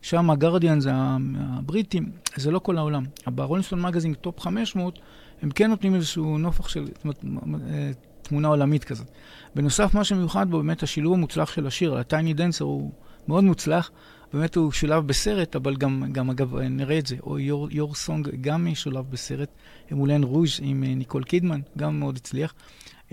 ושם 0.00 0.30
הגרדיאן 0.30 0.80
זה 0.80 0.90
הבריטים, 0.94 2.10
זה 2.36 2.50
לא 2.50 2.58
כל 2.58 2.78
העולם. 2.78 3.04
ב 3.26 3.31
Rolling 3.31 3.66
Stone 3.66 3.82
Magazine, 3.82 4.14
top 4.14 4.40
500, 4.40 4.98
הם 5.42 5.50
כן 5.50 5.70
נותנים 5.70 5.94
איזשהו 5.94 6.38
נופך 6.38 6.68
של 6.68 6.86
זאת 6.86 7.04
אומרת, 7.04 7.24
אה, 7.70 7.90
תמונה 8.30 8.48
עולמית 8.48 8.84
כזאת. 8.84 9.06
בנוסף, 9.54 9.94
מה 9.94 10.04
שמיוחד 10.04 10.50
בו, 10.50 10.56
באמת 10.56 10.82
השילוב 10.82 11.14
המוצלח 11.14 11.52
של 11.52 11.66
השיר, 11.66 11.96
הטייני 11.96 12.34
דנסר 12.34 12.64
הוא 12.64 12.92
מאוד 13.28 13.44
מוצלח. 13.44 13.90
באמת 14.32 14.56
הוא 14.56 14.72
שולב 14.72 15.06
בסרט, 15.06 15.56
אבל 15.56 15.76
גם, 15.76 16.04
גם 16.12 16.30
אגב, 16.30 16.56
נראה 16.56 16.98
את 16.98 17.06
זה, 17.06 17.16
או 17.22 17.38
יור, 17.38 17.68
יור 17.70 17.94
סונג 17.94 18.28
גם 18.40 18.74
שולב 18.74 19.10
בסרט, 19.10 19.48
מולן 19.90 20.22
רוז' 20.22 20.60
עם 20.62 20.84
אה, 20.84 20.94
ניקול 20.94 21.24
קידמן, 21.24 21.60
גם 21.78 21.98
מאוד 21.98 22.16
הצליח. 22.16 22.54
Uh, 23.08 23.12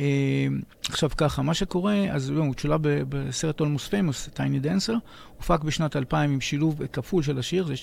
עכשיו 0.90 1.10
ככה, 1.18 1.42
מה 1.42 1.54
שקורה, 1.54 2.06
אז 2.12 2.30
הוא 2.30 2.54
שולב 2.58 2.82
בסרט 3.10 3.62
Almost 3.62 3.90
Famous, 3.92 4.30
Tiny 4.36 4.66
Dancer, 4.66 4.94
הופק 5.38 5.64
בשנת 5.64 5.96
2000 5.96 6.32
עם 6.32 6.42
שילוב 6.42 6.86
כפול 6.86 7.24
של 7.24 7.40
השיר, 7.40 7.66
זה 7.68 7.74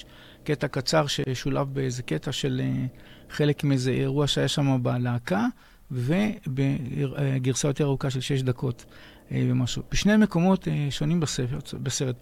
קטע 0.44 0.68
קצר 0.68 1.06
ששולב 1.06 1.74
באיזה 1.74 2.02
קטע 2.02 2.32
של 2.32 2.60
uh, 2.64 3.34
חלק 3.34 3.64
מאיזה 3.64 3.90
אירוע 3.90 4.26
שהיה 4.26 4.48
שם 4.48 4.82
בלהקה, 4.82 5.46
ובגרסה 5.90 7.68
יותר 7.68 7.84
ארוכה 7.84 8.10
של 8.10 8.20
6 8.20 8.42
דקות 8.42 8.84
uh, 8.84 9.32
ומשהו. 9.32 9.82
בשני 9.92 10.16
מקומות 10.16 10.64
uh, 10.64 10.70
שונים 10.90 11.20
בסרט. 11.20 11.74
בסרט. 11.74 12.16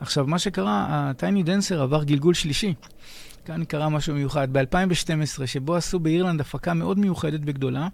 עכשיו, 0.00 0.26
מה 0.26 0.38
שקרה, 0.38 0.86
הטייני 0.90 1.42
דנסר 1.42 1.82
עבר 1.82 2.04
גלגול 2.04 2.34
שלישי. 2.34 2.74
כאן 3.44 3.64
קרה 3.64 3.88
משהו 3.88 4.14
מיוחד. 4.14 4.48
ב-2012, 4.52 5.46
שבו 5.46 5.76
עשו 5.76 5.98
באירלנד 5.98 6.40
הפקה 6.40 6.74
מאוד 6.74 6.98
מיוחדת 6.98 7.40
וגדולה, 7.46 7.88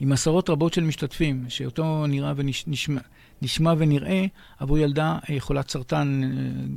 עם 0.00 0.12
עשרות 0.12 0.50
רבות 0.50 0.74
של 0.74 0.84
משתתפים, 0.84 1.44
שאותו 1.48 2.06
נראה 2.06 2.32
ונשמע 2.36 3.00
נשמע 3.42 3.74
ונראה 3.78 4.26
עבור 4.58 4.78
ילדה 4.78 5.18
אה, 5.30 5.40
חולת 5.40 5.70
סרטן, 5.70 6.20
אה, 6.24 6.28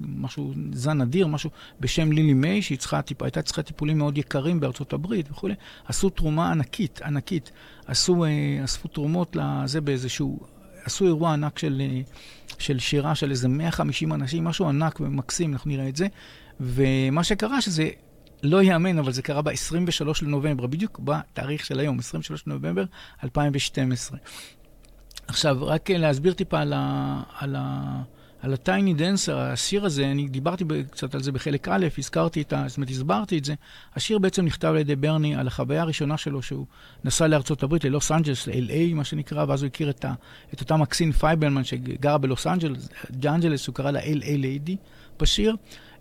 משהו 0.07 0.53
זן 0.73 1.01
אדיר, 1.01 1.27
משהו 1.27 1.49
בשם 1.79 2.11
לילי 2.11 2.33
מיי, 2.33 2.61
שהיא 2.61 2.77
צריכה, 2.77 2.99
הייתה 3.21 3.41
צריכה 3.41 3.61
טיפולים 3.61 3.97
מאוד 3.97 4.17
יקרים 4.17 4.59
בארצות 4.59 4.93
הברית 4.93 5.31
וכולי. 5.31 5.55
עשו 5.85 6.09
תרומה 6.09 6.51
ענקית, 6.51 7.01
ענקית. 7.01 7.51
עשו, 7.85 8.25
אה, 8.25 8.29
אספו 8.63 8.87
תרומות 8.87 9.35
לזה 9.35 9.81
באיזשהו, 9.81 10.39
עשו 10.83 11.05
אירוע 11.05 11.33
ענק 11.33 11.59
של... 11.59 11.81
של 12.59 12.79
שירה 12.79 13.15
של 13.15 13.31
איזה 13.31 13.47
150 13.47 14.13
אנשים, 14.13 14.43
משהו 14.43 14.69
ענק 14.69 14.99
ומקסים, 14.99 15.53
אנחנו 15.53 15.71
נראה 15.71 15.89
את 15.89 15.95
זה. 15.95 16.07
ומה 16.59 17.23
שקרה 17.23 17.61
שזה 17.61 17.89
לא 18.43 18.61
ייאמן, 18.61 18.97
אבל 18.97 19.11
זה 19.11 19.21
קרה 19.21 19.41
ב-23 19.41 20.05
לנובמבר, 20.21 20.67
בדיוק 20.67 20.99
בתאריך 21.03 21.65
של 21.65 21.79
היום, 21.79 21.99
23 21.99 22.47
לנובמבר 22.47 22.83
2012. 23.23 24.17
עכשיו, 25.27 25.57
רק 25.61 25.89
להסביר 25.91 26.33
טיפה 26.33 26.59
על 26.59 26.73
ה... 26.73 27.21
על 27.39 27.55
ה 27.55 28.01
על 28.41 28.53
הטייני 28.53 28.93
דנסר, 28.93 29.37
השיר 29.37 29.85
הזה, 29.85 30.05
אני 30.11 30.27
דיברתי 30.27 30.65
קצת 30.91 31.15
על 31.15 31.23
זה 31.23 31.31
בחלק 31.31 31.67
א', 31.67 31.87
הזכרתי 31.97 32.41
את 32.41 32.53
ה... 32.53 32.63
זאת 32.67 32.77
אומרת, 32.77 32.89
הסברתי 32.89 33.37
את 33.37 33.45
זה. 33.45 33.53
השיר 33.95 34.19
בעצם 34.19 34.45
נכתב 34.45 34.67
על 34.67 34.77
ידי 34.77 34.95
ברני 34.95 35.35
על 35.35 35.47
החוויה 35.47 35.81
הראשונה 35.81 36.17
שלו, 36.17 36.41
שהוא 36.41 36.65
נסע 37.03 37.27
לארצות 37.27 37.63
הברית, 37.63 37.83
ללוס 37.83 38.11
אנג'לס, 38.11 38.47
ל-LA, 38.47 38.93
מה 38.93 39.03
שנקרא, 39.03 39.45
ואז 39.47 39.63
הוא 39.63 39.67
הכיר 39.67 39.89
את, 39.89 40.05
ה... 40.05 40.13
את 40.53 40.61
אותה 40.61 40.77
מקסין 40.77 41.11
פייבלמן 41.11 41.63
שגרה 41.63 42.17
בלוס 42.17 42.47
אנג'לס, 42.47 42.89
אנג'לס, 43.25 43.67
הוא 43.67 43.75
קרא 43.75 43.91
לה 43.91 43.99
LA 43.99 44.03
lady 44.25 44.75
בשיר. 45.19 45.55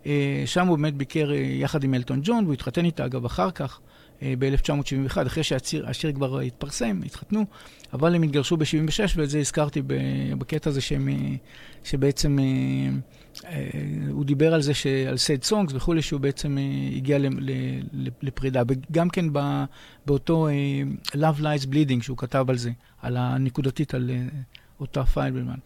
אה, 0.05 0.43
שם 0.45 0.67
הוא 0.67 0.77
באמת 0.77 0.93
ביקר 0.93 1.31
אה, 1.31 1.35
יחד 1.35 1.83
עם 1.83 1.93
אלטון 1.93 2.19
ג'ון, 2.23 2.43
והוא 2.43 2.53
התחתן 2.53 2.85
איתה, 2.85 3.05
אגב, 3.05 3.25
אחר 3.25 3.51
כך. 3.51 3.79
אה, 4.21 4.33
ב-1971, 4.39 5.27
אחרי 5.27 5.43
שהשיר 5.43 6.13
כבר 6.13 6.39
התפרסם, 6.39 7.01
התחתנו, 7.05 7.45
אבל 7.93 8.15
הם 8.15 8.23
התגרשו 8.23 8.57
ב-76, 8.57 8.99
ואת 9.15 9.29
זה 9.29 9.39
הזכרתי 9.39 9.81
בקטע 10.37 10.69
הזה 10.69 10.81
שהם, 10.81 11.09
אה, 11.09 11.15
שבעצם 11.83 12.39
אה, 12.39 12.89
הוא 14.09 14.25
דיבר 14.25 14.53
על 14.53 14.61
זה, 14.61 14.71
על 15.09 15.17
Sad 15.17 15.43
Songs 15.43 15.73
וכולי, 15.75 16.01
שהוא 16.01 16.21
בעצם 16.21 16.57
הגיע 16.95 17.17
לפרידה. 18.21 18.63
וגם 18.67 19.09
כן 19.09 19.25
באותו 20.05 20.47
Love 21.13 21.41
Lies 21.41 21.65
Bleeding, 21.65 22.01
שהוא 22.01 22.17
כתב 22.17 22.45
על 22.49 22.57
זה, 22.57 22.71
על 23.01 23.17
הנקודתית, 23.17 23.93
על 23.93 24.11
אותה 24.79 25.05
פייבלמן. 25.05 25.59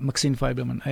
מקסין 0.00 0.34
פייבלמן. 0.34 0.78
אה, 0.78 0.84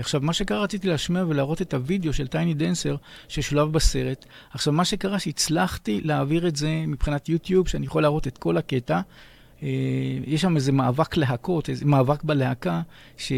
עכשיו, 0.00 0.20
מה 0.20 0.32
שקרה, 0.32 0.62
רציתי 0.62 0.88
להשמיע 0.88 1.24
ולהראות 1.28 1.62
את 1.62 1.74
הוידאו 1.74 2.12
של 2.12 2.26
Tiny 2.26 2.54
Dancer 2.54 2.96
ששולב 3.28 3.72
בסרט. 3.72 4.26
עכשיו, 4.50 4.72
מה 4.72 4.84
שקרה, 4.84 5.18
שהצלחתי 5.18 6.00
להעביר 6.04 6.48
את 6.48 6.56
זה 6.56 6.84
מבחינת 6.86 7.28
יוטיוב, 7.28 7.68
שאני 7.68 7.86
יכול 7.86 8.02
להראות 8.02 8.26
את 8.26 8.38
כל 8.38 8.56
הקטע. 8.56 9.00
Uh, 9.60 9.62
יש 10.26 10.40
שם 10.40 10.56
איזה 10.56 10.72
מאבק 10.72 11.16
להקות, 11.16 11.68
איזה 11.68 11.84
מאבק 11.84 12.24
בלהקה, 12.24 12.82
שיש 13.16 13.36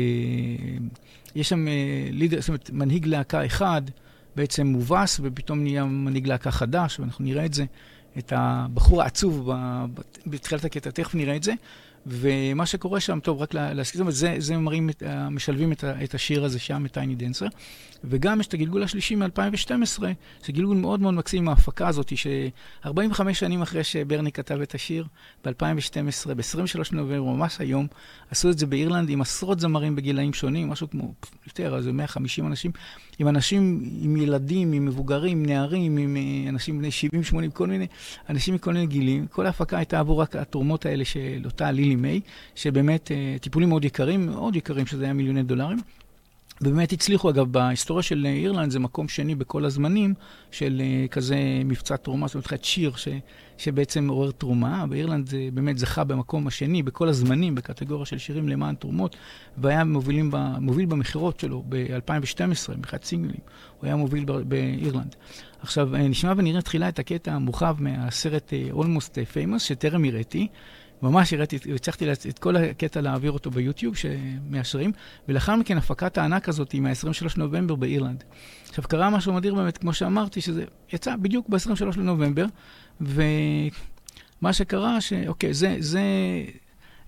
שם 1.42 1.66
uh, 1.66 2.12
לידר, 2.12 2.40
זאת 2.40 2.48
אומרת, 2.48 2.70
מנהיג 2.70 3.06
להקה 3.06 3.46
אחד 3.46 3.82
בעצם 4.36 4.66
מובס, 4.66 5.20
ופתאום 5.22 5.62
נהיה 5.62 5.84
מנהיג 5.84 6.26
להקה 6.26 6.50
חדש, 6.50 7.00
ואנחנו 7.00 7.24
נראה 7.24 7.44
את 7.44 7.54
זה, 7.54 7.64
את 8.18 8.32
הבחור 8.36 9.02
העצוב 9.02 9.50
בתחילת 10.26 10.64
הקטע, 10.64 10.90
תכף 10.90 11.14
נראה 11.14 11.36
את 11.36 11.42
זה. 11.42 11.52
ומה 12.06 12.66
שקורה 12.66 13.00
שם, 13.00 13.20
טוב, 13.20 13.42
רק 13.42 13.54
להזכיר, 13.54 14.10
זה, 14.10 14.34
זה 14.38 14.56
מראים, 14.56 14.90
את, 14.90 15.02
משלבים 15.30 15.72
את, 15.72 15.84
את 15.84 16.14
השיר 16.14 16.44
הזה 16.44 16.58
שם, 16.58 16.86
את 16.86 16.92
טייני 16.92 17.14
דנסר. 17.14 17.46
וגם 18.08 18.40
יש 18.40 18.46
את 18.46 18.54
הגלגול 18.54 18.82
השלישי 18.82 19.14
מ-2012, 19.14 20.02
זה 20.44 20.52
גלגול 20.52 20.76
מאוד 20.76 21.00
מאוד 21.00 21.14
מקסים 21.14 21.42
עם 21.42 21.48
ההפקה 21.48 21.88
הזאת, 21.88 22.16
ש-45 22.16 23.32
שנים 23.32 23.62
אחרי 23.62 23.84
שברני 23.84 24.32
כתב 24.32 24.60
את 24.60 24.74
השיר, 24.74 25.06
ב-2012, 25.44 26.34
ב-23 26.36 26.78
נובמבר, 26.92 27.22
ממש 27.22 27.60
היום, 27.60 27.86
עשו 28.30 28.50
את 28.50 28.58
זה 28.58 28.66
באירלנד 28.66 29.10
עם 29.10 29.20
עשרות 29.20 29.60
זמרים 29.60 29.96
בגילאים 29.96 30.32
שונים, 30.32 30.68
משהו 30.68 30.90
כמו, 30.90 31.14
יותר, 31.46 31.74
אז 31.76 31.86
150 31.86 32.46
אנשים, 32.46 32.70
עם 33.18 33.28
אנשים, 33.28 33.90
עם 34.00 34.16
ילדים, 34.16 34.72
עם 34.72 34.84
מבוגרים, 34.84 35.38
עם 35.38 35.46
נערים, 35.46 35.96
עם 35.96 36.16
אה, 36.16 36.48
אנשים 36.48 36.78
בני 36.78 36.88
70-80, 37.48 37.50
כל 37.52 37.66
מיני 37.66 37.86
אנשים 38.28 38.54
מכל 38.54 38.72
מיני 38.72 38.86
גילים. 38.86 39.26
כל 39.26 39.46
ההפקה 39.46 39.76
הייתה 39.76 40.00
עבור 40.00 40.22
התרומות 40.22 40.86
האלה 40.86 41.04
של 41.04 41.42
אותה 41.44 41.70
לילי 41.70 41.96
מיי, 41.96 42.20
שבאמת 42.54 43.12
אה, 43.12 43.36
טיפולים 43.40 43.68
מאוד 43.68 43.84
יקרים, 43.84 44.26
מאוד 44.26 44.56
יקרים, 44.56 44.86
שזה 44.86 45.04
היה 45.04 45.12
מיליוני 45.12 45.42
דולרים. 45.42 45.78
ובאמת 46.60 46.92
הצליחו, 46.92 47.30
אגב, 47.30 47.52
בהיסטוריה 47.52 48.02
של 48.02 48.26
אירלנד 48.26 48.70
זה 48.70 48.78
מקום 48.78 49.08
שני 49.08 49.34
בכל 49.34 49.64
הזמנים 49.64 50.14
של 50.50 50.82
uh, 50.82 51.08
כזה 51.08 51.36
מבצע 51.64 51.96
תרומה, 51.96 52.26
זאת 52.26 52.34
אומרת, 52.34 52.64
שיר 52.64 52.92
ש, 52.96 53.08
שבעצם 53.58 54.08
עורר 54.08 54.30
תרומה. 54.30 54.86
באירלנד 54.86 55.28
זה 55.28 55.48
באמת 55.54 55.78
זכה 55.78 56.04
במקום 56.04 56.46
השני 56.46 56.82
בכל 56.82 57.08
הזמנים 57.08 57.54
בקטגוריה 57.54 58.06
של 58.06 58.18
שירים 58.18 58.48
למען 58.48 58.74
תרומות, 58.74 59.16
והיה 59.58 59.84
ב, 59.84 60.36
מוביל 60.60 60.86
במכירות 60.86 61.40
שלו 61.40 61.62
ב-2012, 61.68 62.76
מבחינת 62.76 63.04
סינגלים. 63.04 63.40
הוא 63.80 63.86
היה 63.86 63.96
מוביל 63.96 64.24
באירלנד. 64.24 65.14
עכשיו, 65.60 65.94
אה, 65.94 66.08
נשמע 66.08 66.32
ונראה 66.36 66.62
תחילה 66.62 66.88
את 66.88 66.98
הקטע 66.98 67.32
המורחב 67.32 67.76
מהסרט 67.78 68.52
Almost 68.72 69.14
Famous, 69.34 69.58
שטרם 69.58 70.04
הראיתי. 70.04 70.48
ממש 71.04 71.32
הראיתי, 71.32 71.58
הצלחתי 71.74 72.12
את 72.28 72.38
כל 72.38 72.56
הקטע 72.56 73.00
להעביר 73.00 73.32
אותו 73.32 73.50
ביוטיוב, 73.50 73.96
שמאשרים, 73.96 74.92
ולאחר 75.28 75.56
מכן 75.56 75.78
הפקת 75.78 76.18
הענק 76.18 76.48
הזאת 76.48 76.72
היא 76.72 76.80
מה-23 76.80 77.26
לנובמבר 77.36 77.74
באירלנד. 77.74 78.24
עכשיו, 78.68 78.84
קרה 78.84 79.10
משהו 79.10 79.32
מדהיר 79.32 79.54
באמת, 79.54 79.78
כמו 79.78 79.92
שאמרתי, 79.92 80.40
שזה 80.40 80.64
יצא 80.92 81.16
בדיוק 81.16 81.48
ב-23 81.48 81.98
לנובמבר, 81.98 82.46
ומה 83.00 84.52
שקרה, 84.52 85.00
שאוקיי, 85.00 85.54
זה, 85.54 85.76
זה, 85.78 86.02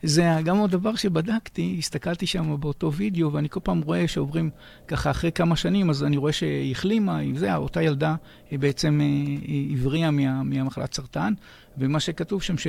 זה 0.03 0.31
גם 0.45 0.57
עוד 0.57 0.71
דבר 0.71 0.95
שבדקתי, 0.97 1.77
הסתכלתי 1.79 2.27
שם 2.27 2.57
באותו 2.61 2.93
וידאו, 2.93 3.33
ואני 3.33 3.49
כל 3.49 3.61
פעם 3.63 3.81
רואה 3.81 4.09
שעוברים 4.09 4.51
ככה 4.89 5.11
אחרי 5.11 5.33
כמה 5.33 5.57
שנים, 5.57 5.91
אז 5.91 6.05
אני 6.05 6.17
רואה 6.17 6.33
שהיא 6.33 6.73
החלימה, 6.73 7.19
זה, 7.35 7.57
אותה 7.57 7.83
ילדה 7.83 8.15
היא 8.51 8.59
בעצם 8.59 9.01
הבריאה 9.73 10.11
מה, 10.11 10.43
מהמחלת 10.43 10.95
סרטן, 10.95 11.33
ומה 11.79 12.01
שכתוב 12.01 12.43
שם, 12.43 12.59
ש, 12.59 12.67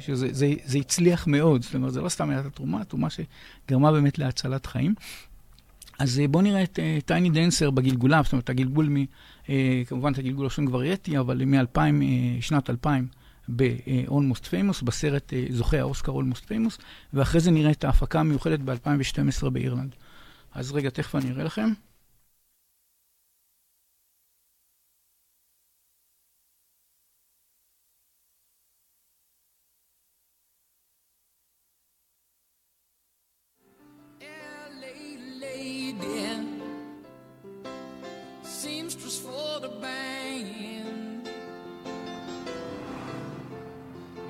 שזה 0.00 0.28
זה, 0.32 0.52
זה 0.64 0.78
הצליח 0.78 1.26
מאוד, 1.26 1.62
זאת 1.62 1.74
אומרת, 1.74 1.92
זה 1.92 2.00
לא 2.00 2.08
סתם 2.08 2.30
הייתה 2.30 2.50
תרומה, 2.50 2.84
תרומה 2.84 3.08
שגרמה 3.10 3.92
באמת 3.92 4.18
להצלת 4.18 4.66
חיים. 4.66 4.94
אז 5.98 6.22
בואו 6.30 6.42
נראה 6.42 6.62
את 6.62 6.78
טייני 7.04 7.28
uh, 7.28 7.32
דנסר 7.32 7.70
בגלגוליו, 7.70 8.20
זאת 8.24 8.32
אומרת, 8.32 8.50
הגלגול 8.50 8.88
מ... 8.88 8.96
Uh, 9.44 9.48
כמובן, 9.86 10.12
את 10.12 10.18
הגלגול 10.18 10.44
הראשון 10.44 10.66
כבר 10.66 10.78
ראיתי, 10.78 11.18
אבל 11.18 11.44
מ-2000, 11.44 11.76
uh, 11.76 12.42
שנת 12.42 12.70
2000, 12.70 13.06
ב-Almost 13.56 14.44
Famous, 14.44 14.84
בסרט 14.84 15.32
זוכה 15.50 15.78
האוסקר 15.78 16.12
Almost 16.12 16.44
Famous, 16.44 16.82
ואחרי 17.12 17.40
זה 17.40 17.50
נראה 17.50 17.70
את 17.70 17.84
ההפקה 17.84 18.20
המיוחדת 18.20 18.60
ב-2012 18.60 19.50
באירלנד. 19.50 19.94
אז 20.54 20.72
רגע, 20.72 20.90
תכף 20.90 21.14
אני 21.14 21.30
אראה 21.30 21.44
לכם. 21.44 21.72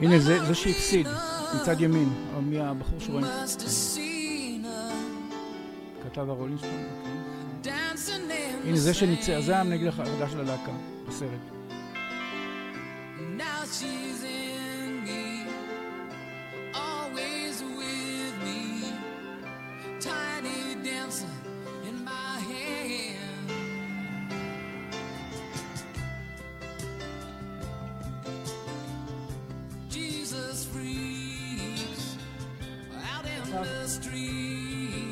הנה, 0.00 0.18
זה, 0.18 0.44
זה 0.44 0.54
שהפסיד, 0.54 1.06
מצד 1.54 1.80
ימין, 1.80 2.08
מי 2.42 2.60
הבחור 2.60 3.00
שרואים? 3.00 3.26
כתב 6.04 6.28
הרולינגסטון, 6.28 6.70
אוקיי. 6.98 7.12
הנה, 8.64 8.76
זה 8.76 8.94
שניצח, 8.94 9.38
זה 9.40 9.58
המנגד 9.58 9.86
החדש 9.86 10.30
של 10.30 10.40
הלהקה, 10.40 10.72
בסרט. 11.08 11.59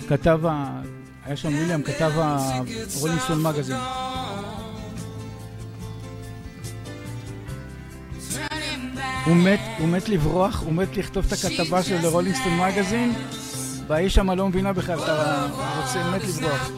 כתב, 0.08 0.40
היה 1.24 1.36
שם 1.36 1.48
וויליאם, 1.54 1.82
כתב 1.82 2.12
הרולינסון 2.16 3.42
מגזין. 3.42 3.76
הוא 9.24 9.36
מת, 9.36 9.60
הוא 9.78 9.88
מת 9.88 10.08
לברוח, 10.08 10.62
הוא 10.62 10.72
מת 10.72 10.96
לכתוב 10.96 11.24
את 11.26 11.32
הכתבה 11.32 11.82
של 11.82 12.06
רולינסטון 12.06 12.60
מגזין, 12.60 13.12
והאיש 13.86 14.14
שם 14.14 14.30
לא 14.30 14.48
מבינה 14.48 14.72
בכלל, 14.72 14.98
אתה 14.98 15.46
רוצה, 15.80 16.10
מת 16.10 16.22
לברוח. 16.24 16.70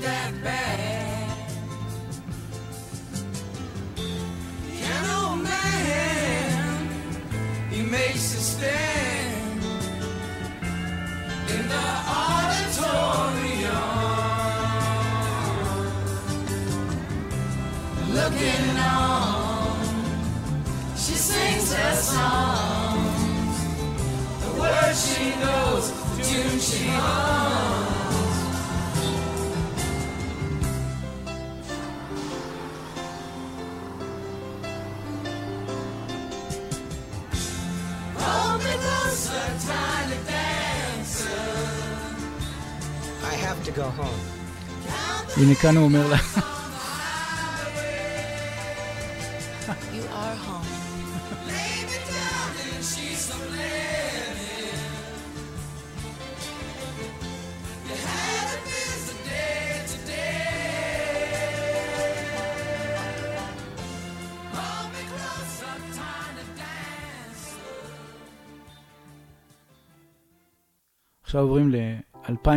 הנה 45.37 45.55
כאן 45.55 45.77
הוא 45.77 45.85
אומר 45.85 46.07
לה 46.07 46.17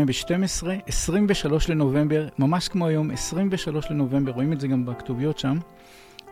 ל-2012, 0.06 0.68
23 0.88 1.70
לנובמבר, 1.70 2.28
ממש 2.40 2.68
כמו 2.68 2.88
היום, 2.88 3.12
23 3.12 3.92
לנובמבר, 3.92 4.32
רואים 4.32 4.54
את 4.54 4.60
זה 4.60 4.68
גם 4.68 4.86
בכתוביות 4.86 5.40
שם. 5.40 5.58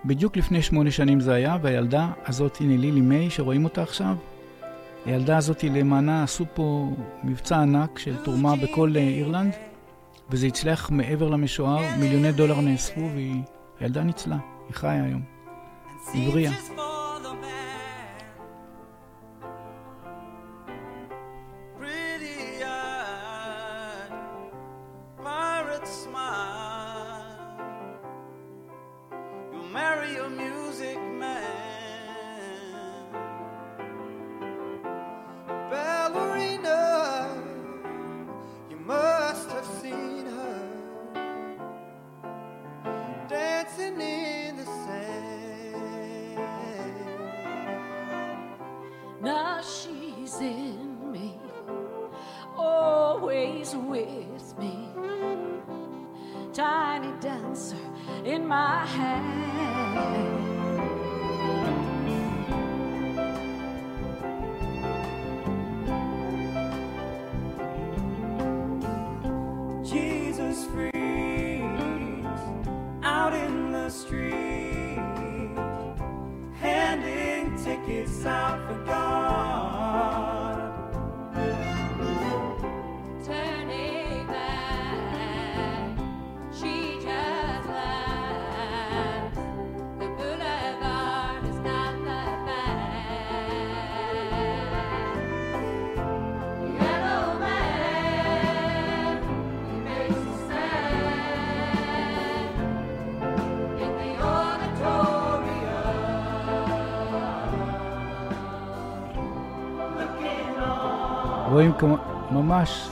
בדיוק 0.05 0.38
לפני 0.38 0.61
שמונה 0.61 0.91
שנים 0.91 1.19
זה 1.19 1.34
היה, 1.34 1.57
והילדה 1.61 2.11
הזאת, 2.26 2.57
הנה 2.61 2.78
לילי 2.78 3.01
מיי, 3.01 3.30
שרואים 3.30 3.63
אותה 3.63 3.84
עכשיו, 3.84 4.15
הילדה 5.05 5.38
הזאת 5.38 5.63
למענה 5.63 6.24
עשו 6.24 6.45
פה 6.53 6.95
מבצע 7.24 7.61
ענק 7.61 7.99
של 7.99 8.15
תרומה 8.24 8.55
בכל 8.55 8.93
אה, 8.95 9.01
אירלנד, 9.01 9.53
וזה 10.30 10.47
הצליח 10.47 10.89
מעבר 10.91 11.30
למשוער, 11.30 11.82
מיליוני 11.99 12.32
דולר 12.32 12.61
נאספו, 12.61 13.09
והילדה 13.80 14.03
ניצלה, 14.03 14.38
היא 14.67 14.76
חיה 14.76 15.03
היום. 15.03 15.22
הבריאה. 16.13 16.51
רואים 16.51 16.91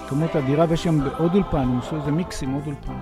כמות 0.10 0.36
אדירה, 0.36 0.66
ויש 0.70 0.84
שם 0.84 1.00
עוד 1.18 1.36
אולפן, 1.36 1.58
הם 1.58 1.80
עשו 1.80 1.96
איזה 1.96 2.12
מיקס 2.12 2.44
עם 2.44 2.54
עוד 2.54 2.64
אולפן. 2.68 2.99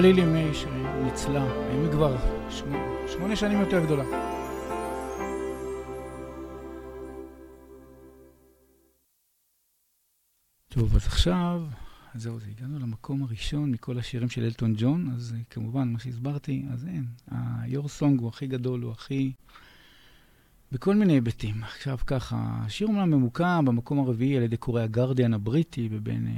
לילי 0.00 0.24
מיי 0.24 0.54
שניצלה, 0.54 1.42
האם 1.42 1.82
היא 1.82 1.90
כבר 1.90 2.16
שמונה 3.08 3.36
שנים 3.36 3.60
יותר 3.60 3.84
גדולה. 3.84 4.04
טוב, 10.68 10.96
אז 10.96 11.06
עכשיו, 11.06 11.62
זהו, 12.14 12.40
זה 12.40 12.46
הגענו 12.56 12.78
למקום 12.78 13.22
הראשון 13.22 13.70
מכל 13.70 13.98
השירים 13.98 14.28
של 14.28 14.44
אלטון 14.44 14.74
ג'ון, 14.76 15.10
אז 15.14 15.34
כמובן, 15.50 15.88
מה 15.92 15.98
שהסברתי, 15.98 16.64
אז 16.72 16.86
אין, 16.86 17.04
ה-your 17.30 18.00
song 18.00 18.20
הוא 18.20 18.28
הכי 18.28 18.46
גדול, 18.46 18.82
הוא 18.82 18.92
הכי... 18.92 19.32
בכל 20.72 20.94
מיני 20.94 21.12
היבטים. 21.12 21.62
עכשיו 21.62 21.98
ככה, 22.06 22.60
השיר 22.66 22.86
אומנם 22.86 23.10
ממוקם 23.10 23.64
במקום 23.64 23.98
הרביעי 23.98 24.36
על 24.36 24.42
ידי 24.42 24.56
קוראי 24.56 24.82
הגרדיאן 24.82 25.34
הבריטי, 25.34 25.88
ובין, 25.92 26.26
אה, 26.26 26.32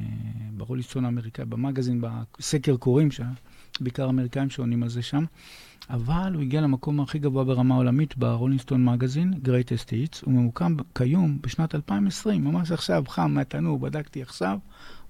ברוליסטון 0.57 1.05
האמריקאי, 1.05 1.45
במגזין, 1.45 2.01
בסקר 2.01 2.77
קוראים 2.77 3.11
שם, 3.11 3.33
בעיקר 3.81 4.09
אמריקאים 4.09 4.51
שעונים 4.51 4.83
על 4.83 4.89
זה 4.89 5.03
שם, 5.03 5.25
אבל 5.91 6.33
הוא 6.35 6.43
הגיע 6.43 6.61
למקום 6.61 7.01
הכי 7.01 7.19
גבוה 7.19 7.45
ברמה 7.45 7.75
עולמית 7.75 8.17
ברולינסטון 8.17 8.85
מגזין, 8.85 9.35
Greatest 9.45 9.89
Hits. 9.89 10.21
הוא 10.25 10.35
ממוקם 10.35 10.77
כיום 10.95 11.39
בשנת 11.41 11.75
2020, 11.75 12.45
ממש 12.45 12.73
עכשיו, 12.73 13.05
חם 13.09 13.31
מהתנור, 13.31 13.79
בדקתי 13.79 14.23
עכשיו, 14.23 14.59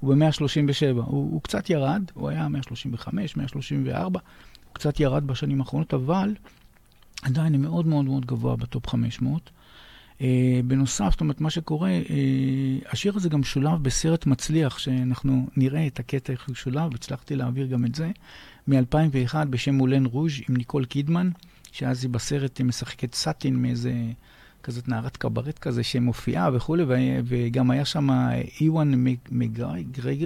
הוא 0.00 0.14
ב-137. 0.14 0.94
הוא, 0.94 1.04
הוא 1.04 1.42
קצת 1.42 1.70
ירד, 1.70 2.02
הוא 2.14 2.28
היה 2.28 2.48
135, 2.48 3.36
134, 3.36 4.20
הוא 4.66 4.74
קצת 4.74 5.00
ירד 5.00 5.26
בשנים 5.26 5.60
האחרונות, 5.60 5.94
אבל 5.94 6.34
עדיין 7.22 7.62
מאוד 7.62 7.86
מאוד 7.86 8.04
מאוד 8.04 8.26
גבוה 8.26 8.56
בטופ 8.56 8.86
500. 8.86 9.50
בנוסף, 10.64 11.08
זאת 11.10 11.20
אומרת, 11.20 11.40
מה 11.40 11.50
שקורה, 11.50 11.90
השיר 12.90 13.16
הזה 13.16 13.28
גם 13.28 13.42
שולב 13.42 13.82
בסרט 13.82 14.26
מצליח, 14.26 14.78
שאנחנו 14.78 15.46
נראה 15.56 15.86
את 15.86 16.00
הקטע 16.00 16.32
איך 16.32 16.48
הוא 16.48 16.54
שולב, 16.54 16.94
הצלחתי 16.94 17.36
להעביר 17.36 17.66
גם 17.66 17.84
את 17.84 17.94
זה, 17.94 18.10
מ-2001 18.68 19.34
בשם 19.50 19.74
מולן 19.74 20.06
רוז' 20.06 20.32
עם 20.48 20.56
ניקול 20.56 20.84
קידמן, 20.84 21.30
שאז 21.72 22.04
היא 22.04 22.10
בסרט 22.10 22.60
משחקת 22.60 23.14
סאטין 23.14 23.56
מאיזה... 23.56 23.92
כזאת 24.62 24.88
נערת 24.88 25.16
קברט 25.16 25.58
כזה 25.58 25.82
שמופיעה 25.82 26.50
וכולי, 26.52 26.84
וגם 27.24 27.70
היה 27.70 27.84
שם 27.84 28.08
איוואן 28.60 29.04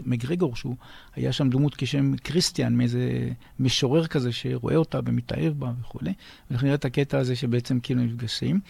מגרגור, 0.07 0.57
שהוא 0.57 0.77
היה 1.15 1.33
שם 1.33 1.51
דמות 1.51 1.75
כשם 1.79 2.17
קריסטיאן, 2.23 2.75
מאיזה 2.75 3.31
משורר 3.61 4.07
כזה 4.07 4.33
שרואה 4.33 4.77
אותה 4.77 5.01
ומתאהב 5.05 5.53
בה 5.53 5.73
וכולי. 5.81 6.13
ואנחנו 6.51 6.67
נראה 6.67 6.75
את 6.75 6.85
הקטע 6.85 7.19
הזה 7.19 7.37
שבעצם 7.37 7.81
כאילו 7.81 8.03
נפגשים. 8.03 8.61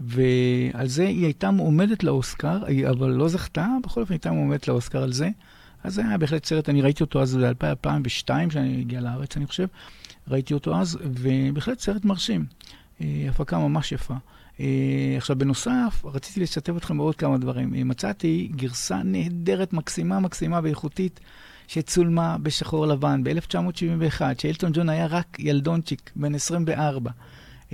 ועל 0.00 0.88
זה 0.88 1.06
היא 1.06 1.24
הייתה 1.24 1.50
מועמדת 1.50 2.04
לאוסקר, 2.04 2.62
אבל 2.90 3.10
לא 3.10 3.28
זכתה, 3.28 3.68
בכל 3.84 4.00
אופן 4.00 4.12
הייתה 4.12 4.32
מועמדת 4.32 4.68
לאוסקר 4.68 5.02
על 5.02 5.12
זה. 5.12 5.28
אז 5.84 5.94
זה 5.94 6.02
היה 6.06 6.18
בהחלט 6.18 6.44
סרט, 6.44 6.68
אני 6.68 6.82
ראיתי 6.82 7.02
אותו 7.02 7.22
אז 7.22 7.38
ב-2002, 7.60 8.30
כשאני 8.48 8.80
הגיע 8.80 9.00
לארץ, 9.00 9.36
אני 9.36 9.46
חושב. 9.46 9.66
ראיתי 10.28 10.54
אותו 10.54 10.76
אז, 10.76 10.98
ובהחלט 11.02 11.78
סרט 11.78 12.04
מרשים. 12.04 12.44
אה, 13.00 13.26
הפקה 13.28 13.58
ממש 13.58 13.92
יפה. 13.92 14.14
Uh, 14.56 14.60
עכשיו, 15.16 15.38
בנוסף, 15.38 16.02
רציתי 16.04 16.40
לשתף 16.40 16.76
אתכם 16.76 16.96
בעוד 16.96 17.16
כמה 17.16 17.38
דברים. 17.38 17.74
Uh, 17.74 17.76
מצאתי 17.84 18.50
גרסה 18.56 19.02
נהדרת, 19.04 19.72
מקסימה, 19.72 20.20
מקסימה 20.20 20.60
ואיכותית, 20.62 21.20
שצולמה 21.68 22.38
בשחור 22.38 22.86
לבן 22.86 23.24
ב-1971, 23.24 24.20
שאלטון 24.38 24.72
ג'ון 24.72 24.88
היה 24.88 25.06
רק 25.06 25.36
ילדונצ'יק, 25.38 26.10
בן 26.16 26.34
24. 26.34 27.10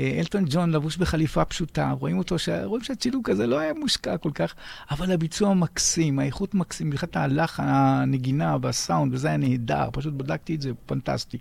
Uh, 0.01 0.19
אלטון 0.19 0.45
ג'ון 0.49 0.71
לבוש 0.71 0.97
בחליפה 0.97 1.45
פשוטה, 1.45 1.91
רואים 1.91 2.19
אותו, 2.19 2.39
ש... 2.39 2.49
רואים 2.65 2.85
שהצילוק 2.85 3.29
הזה 3.29 3.47
לא 3.47 3.59
היה 3.59 3.73
מושקע 3.75 4.17
כל 4.17 4.31
כך, 4.35 4.55
אבל 4.91 5.13
הביצוע 5.13 5.55
מקסים, 5.55 6.19
האיכות 6.19 6.55
מקסים, 6.55 6.91
בכלל 6.91 7.09
הלחן, 7.15 7.63
הנגינה 7.67 8.57
והסאונד, 8.63 9.15
וזה 9.15 9.29
היה 9.29 9.37
נהדר, 9.37 9.89
פשוט 9.93 10.15
בדקתי 10.15 10.55
את 10.55 10.63
זה, 10.63 10.71
פנטסטי. 10.87 11.39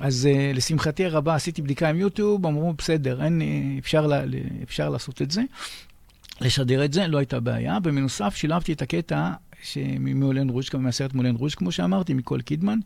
אז 0.00 0.28
uh, 0.32 0.56
לשמחתי 0.56 1.04
הרבה 1.04 1.34
עשיתי 1.34 1.62
בדיקה 1.62 1.88
עם 1.88 1.96
יוטיוב, 1.96 2.46
אמרו, 2.46 2.72
בסדר, 2.72 3.24
אין, 3.24 3.40
uh, 3.40 3.78
אפשר, 3.78 4.06
לה, 4.06 4.22
אפשר 4.62 4.88
לעשות 4.88 5.22
את 5.22 5.30
זה, 5.30 5.42
לשדר 6.40 6.84
את 6.84 6.92
זה, 6.92 7.06
לא 7.06 7.18
הייתה 7.18 7.40
בעיה. 7.40 7.78
ובנוסף, 7.84 8.34
שילבתי 8.36 8.72
את 8.72 8.82
הקטע 8.82 9.30
ממולן 9.76 10.48
רוז', 10.48 10.68
מהסרט 10.74 11.14
מולן 11.14 11.36
רוז', 11.36 11.54
כמו 11.54 11.72
שאמרתי, 11.72 12.14
מקול 12.14 12.40
קידמן. 12.40 12.78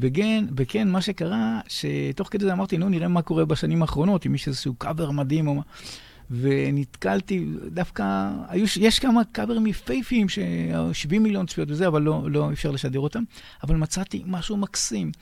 וכן, 0.00 0.44
וכן, 0.56 0.88
מה 0.88 1.00
שקרה, 1.00 1.60
שתוך 1.68 2.28
כדי 2.30 2.44
זה 2.44 2.52
אמרתי, 2.52 2.78
נו, 2.78 2.88
נראה 2.88 3.08
מה 3.08 3.22
קורה 3.22 3.44
בשנים 3.44 3.82
האחרונות, 3.82 4.26
אם 4.26 4.34
יש 4.34 4.48
איזשהו 4.48 4.74
קאבר 4.74 5.10
מדהים 5.10 5.48
או 5.48 5.54
מה. 5.54 5.62
ונתקלתי, 6.30 7.46
דווקא, 7.66 8.30
היו, 8.48 8.64
יש 8.80 8.98
כמה 8.98 9.22
קאברים 9.32 9.66
יפהפיים, 9.66 10.26
70 10.92 11.22
מיליון 11.22 11.46
צפיות 11.46 11.70
וזה, 11.70 11.86
אבל 11.86 12.02
לא, 12.02 12.30
לא 12.30 12.52
אפשר 12.52 12.70
לשדר 12.70 13.00
אותם. 13.00 13.22
אבל 13.62 13.76
מצאתי 13.76 14.22
משהו 14.26 14.56
מקסים. 14.56 15.12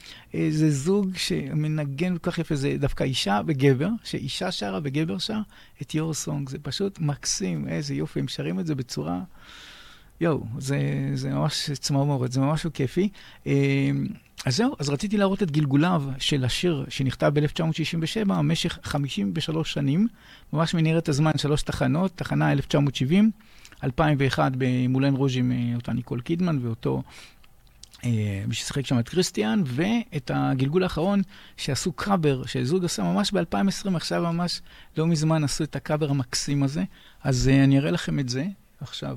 זה 0.51 0.71
זוג 0.71 1.17
שמנגן 1.17 2.19
כל 2.19 2.31
כך 2.31 2.39
יפה, 2.39 2.55
זה 2.55 2.77
דווקא 2.79 3.05
אישה 3.05 3.41
וגבר, 3.47 3.89
שאישה 4.05 4.53
שרה 4.53 4.81
וגבר 4.83 5.19
שר 5.19 5.41
את 5.83 5.95
יור 5.95 6.15
סונג. 6.15 6.49
זה 6.49 6.59
פשוט 6.59 6.99
מקסים, 6.99 7.69
איזה 7.69 7.95
יופי, 7.95 8.21
הם 8.21 8.29
שרים 8.29 8.61
את 8.61 8.67
זה 8.67 8.75
בצורה... 8.75 9.21
יואו, 10.23 10.45
זה, 10.59 10.79
זה 11.15 11.31
ממש 11.31 11.71
צמרמורת, 11.71 12.33
זה 12.33 12.41
ממש 12.41 12.67
כיפי. 12.67 13.09
אז 14.47 14.57
זהו, 14.57 14.75
אז 14.79 14.89
רציתי 14.89 15.17
להראות 15.17 15.43
את 15.43 15.51
גלגוליו 15.51 16.05
של 16.19 16.45
השיר 16.45 16.85
שנכתב 16.89 17.31
ב-1967 17.35 18.25
במשך 18.27 18.79
53 18.83 19.73
שנים, 19.73 20.09
ממש 20.53 20.75
מנהרת 20.75 21.09
הזמן, 21.09 21.31
שלוש 21.37 21.63
תחנות, 21.63 22.13
תחנה 22.15 22.53
1970, 22.53 23.31
2001 23.85 24.53
במולן 24.59 25.15
רוז' 25.15 25.37
עם 25.37 25.53
אה, 25.53 25.77
אותה 25.77 25.93
ניקול 25.93 26.21
קידמן 26.21 26.59
ואותו 26.63 27.03
אה, 28.05 28.45
מי 28.49 28.55
ששיחק 28.55 28.87
שם 28.87 28.99
את 28.99 29.09
קריסטיאן, 29.09 29.63
ואת 29.67 30.31
הגלגול 30.35 30.83
האחרון 30.83 31.23
שעשו 31.57 31.93
קאבר, 31.93 32.47
שזוג 32.47 32.85
עשה 32.85 33.03
ממש 33.03 33.33
ב-2020, 33.33 33.97
עכשיו 33.97 34.23
ממש 34.23 34.61
לא 34.97 35.07
מזמן 35.07 35.45
עשו 35.45 35.65
את 35.65 35.77
הקאבר 35.77 36.11
המקסים 36.11 36.63
הזה. 36.63 36.85
אז 37.25 37.49
אה, 37.49 37.65
אני 37.65 37.79
אראה 37.79 37.91
לכם 37.91 38.19
את 38.19 38.29
זה 38.29 38.45
עכשיו. 38.81 39.17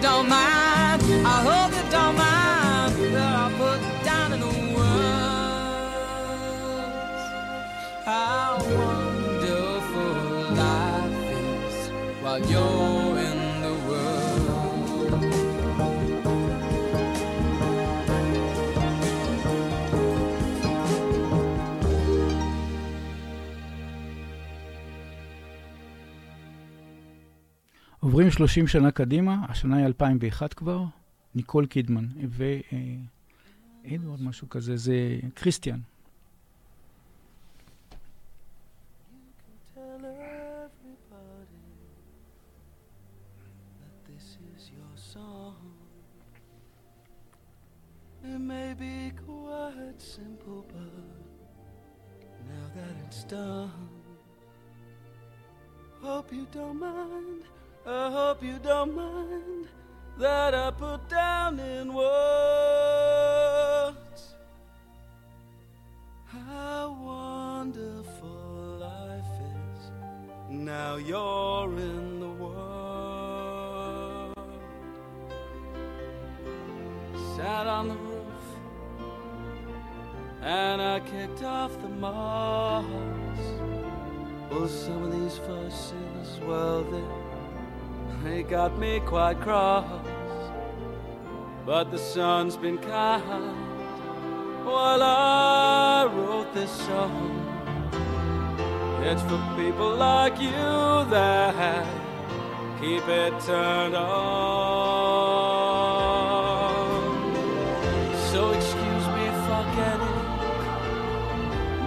don't 0.00 0.28
mind. 0.28 0.47
עוברים 28.18 28.30
30 28.30 28.66
שנה 28.66 28.90
קדימה, 28.90 29.46
השנה 29.48 29.76
היא 29.76 29.86
2001 29.86 30.54
כבר, 30.54 30.84
ניקול 31.34 31.66
קידמן, 31.66 32.06
ואדוארד 32.28 34.22
משהו 34.22 34.48
כזה, 34.48 34.76
זה 34.76 35.18
כריסטיאן. 35.36 35.80
It 48.24 48.40
may 48.52 48.70
be 48.84 48.96
quite 49.26 50.00
simple, 50.16 50.60
but 50.72 50.94
now 52.50 52.66
that 52.76 52.94
it's 53.04 53.22
done, 53.36 53.88
hope 56.02 56.28
you 56.32 56.46
don't 56.56 56.78
mind. 56.80 57.57
I 57.90 58.10
hope 58.10 58.42
you 58.42 58.58
don't 58.62 58.94
mind 58.94 59.66
that 60.18 60.54
I 60.54 60.70
put 60.70 61.08
down 61.08 61.58
in 61.58 61.94
words 61.94 62.04
how 66.26 66.94
wonderful 67.00 68.76
life 68.78 69.24
is. 69.80 69.90
Now 70.50 70.96
you're 70.96 71.78
in 71.78 72.20
the 72.20 72.28
world. 72.28 72.58
Sat 77.36 77.66
on 77.66 77.88
the 77.88 77.94
roof 77.94 78.26
and 80.42 80.82
I 80.82 81.00
kicked 81.00 81.42
off 81.42 81.80
the 81.80 81.88
moss. 81.88 82.84
Well, 84.50 84.68
some 84.68 85.04
of 85.04 85.12
these 85.12 85.38
fusses, 85.38 86.40
well, 86.46 86.82
they, 86.84 87.27
they 88.22 88.42
got 88.42 88.78
me 88.78 89.00
quite 89.00 89.40
cross. 89.40 89.84
But 91.64 91.90
the 91.90 91.98
sun's 91.98 92.56
been 92.56 92.78
kind 92.78 93.54
while 94.64 95.02
I 95.02 96.06
wrote 96.12 96.52
this 96.54 96.70
song. 96.70 97.44
It's 99.02 99.22
for 99.22 99.40
people 99.56 99.94
like 99.96 100.40
you 100.40 100.50
that 101.10 101.86
keep 102.80 103.06
it 103.08 103.40
turned 103.40 103.94
on. 103.94 104.08
So 108.30 108.50
excuse 108.52 109.06
me 109.16 109.26
for 109.46 109.64
getting, 109.78 110.20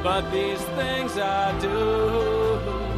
but 0.04 0.32
these 0.32 0.64
things 0.80 1.18
I 1.18 1.58
do. 1.60 2.91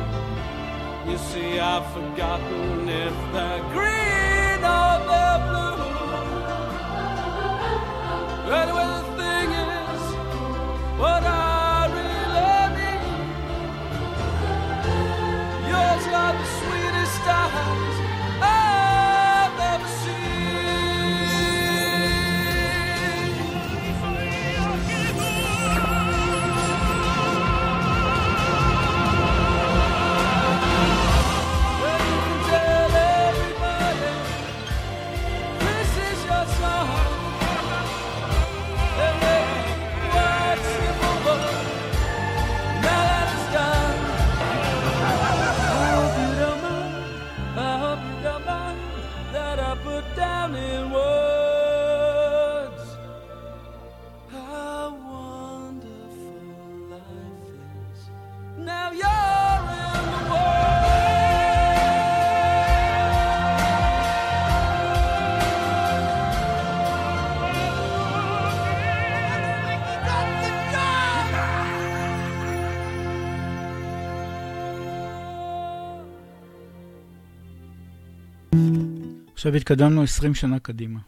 You 1.06 1.18
see, 1.18 1.60
I've 1.60 1.86
forgotten 1.92 2.88
if 2.88 3.14
they're 3.34 3.60
green 3.76 4.64
or 4.64 4.93
עכשיו 79.44 79.56
התקדמנו 79.56 80.03
20 80.03 80.36
שנה 80.36 80.60
קדימה. 80.60 80.99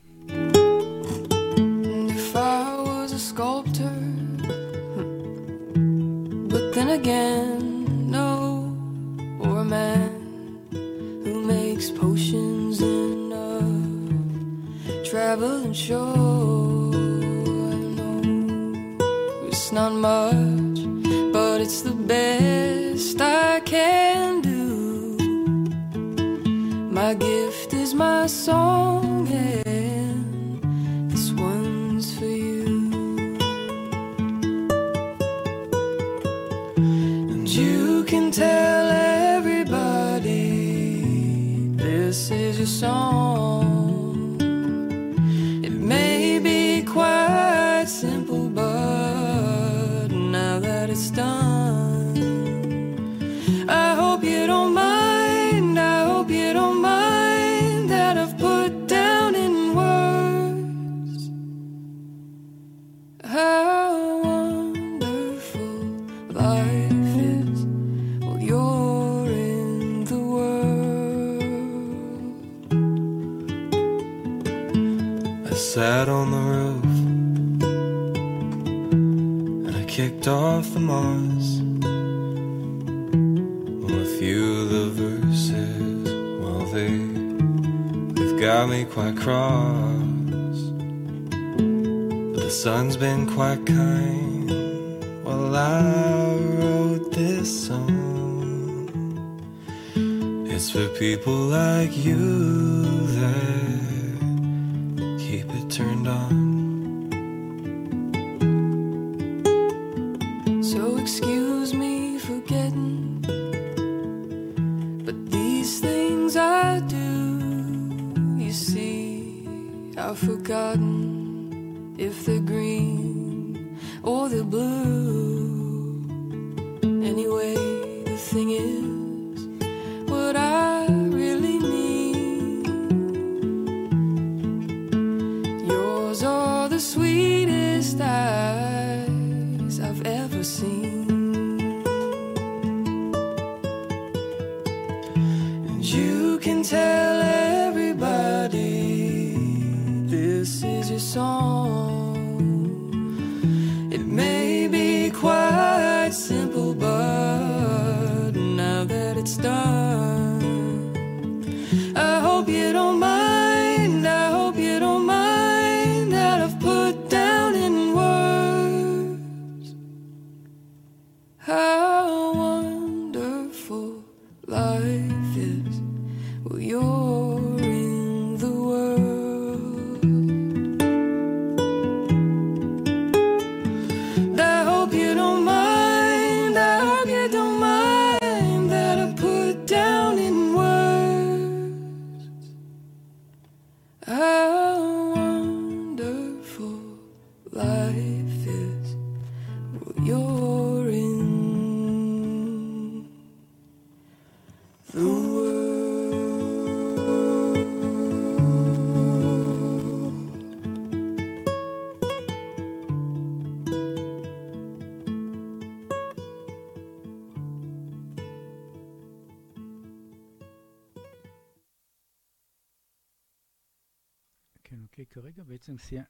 בעצם 225.75 225.87
סיימנו... 225.87 226.05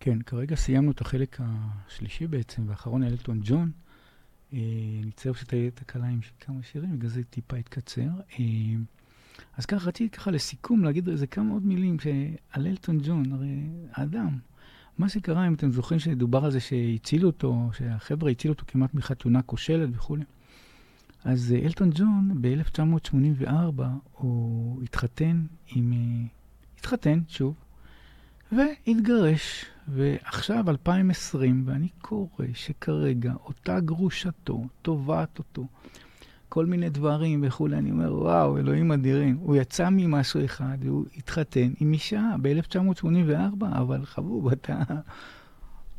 כן, 0.00 0.22
כרגע 0.22 0.56
סיימנו 0.56 0.90
את 0.90 1.00
החלק 1.00 1.38
השלישי 1.40 2.26
בעצם, 2.26 2.68
והאחרון 2.68 3.02
אלטון 3.02 3.40
ג'ון. 3.44 3.70
אה, 4.52 4.58
נצייר 5.04 5.34
פשוט 5.34 5.54
את 5.54 5.80
הקלה 5.80 6.06
עם 6.06 6.20
כמה 6.40 6.62
שירים, 6.62 6.98
בגלל 6.98 7.10
זה 7.10 7.24
טיפה 7.24 7.56
התקצר. 7.56 8.08
אה, 8.38 8.44
אז 9.56 9.66
ככה, 9.66 9.88
רציתי 9.88 10.16
ככה 10.16 10.30
לסיכום 10.30 10.84
להגיד 10.84 11.08
איזה 11.08 11.26
כמה 11.26 11.52
עוד 11.52 11.66
מילים 11.66 11.96
על 12.50 12.66
אלטון 12.66 12.98
ג'ון, 13.02 13.32
הרי 13.32 13.68
האדם. 13.92 14.38
מה 14.98 15.08
שקרה, 15.08 15.46
אם 15.46 15.54
אתם 15.54 15.70
זוכרים 15.70 16.00
שדובר 16.00 16.44
על 16.44 16.50
זה 16.50 16.60
שהצילו 16.60 17.26
אותו, 17.26 17.70
שהחבר'ה 17.72 18.30
הצילו 18.30 18.54
אותו 18.54 18.64
כמעט 18.66 18.94
מחתונה 18.94 19.42
כושלת 19.42 19.88
וכולי. 19.92 20.24
אז 21.24 21.52
אה, 21.52 21.66
אלטון 21.66 21.90
ג'ון 21.94 22.30
ב-1984 22.40 23.82
הוא 24.12 24.82
התחתן 24.82 25.46
עם... 25.66 25.92
אה, 25.92 26.26
התחתן, 26.80 27.20
שוב, 27.28 27.54
והתגרש, 28.52 29.64
ועכשיו 29.88 30.70
2020, 30.70 31.62
ואני 31.66 31.88
קורא 32.00 32.46
שכרגע 32.54 33.32
אותה 33.44 33.80
גרושתו 33.80 34.64
תובעת 34.82 35.38
אותו, 35.38 35.66
כל 36.48 36.66
מיני 36.66 36.88
דברים 36.88 37.44
וכולי, 37.46 37.76
אני 37.76 37.90
אומר, 37.90 38.14
וואו, 38.14 38.58
אלוהים 38.58 38.92
אדירים. 38.92 39.36
הוא 39.36 39.56
יצא 39.56 39.88
ממשהו 39.92 40.44
אחד 40.44 40.78
והוא 40.80 41.04
התחתן 41.16 41.72
עם 41.80 41.92
אישה 41.92 42.30
ב-1984, 42.42 43.64
אבל 43.72 44.04
חבוב, 44.04 44.48
אתה... 44.48 44.82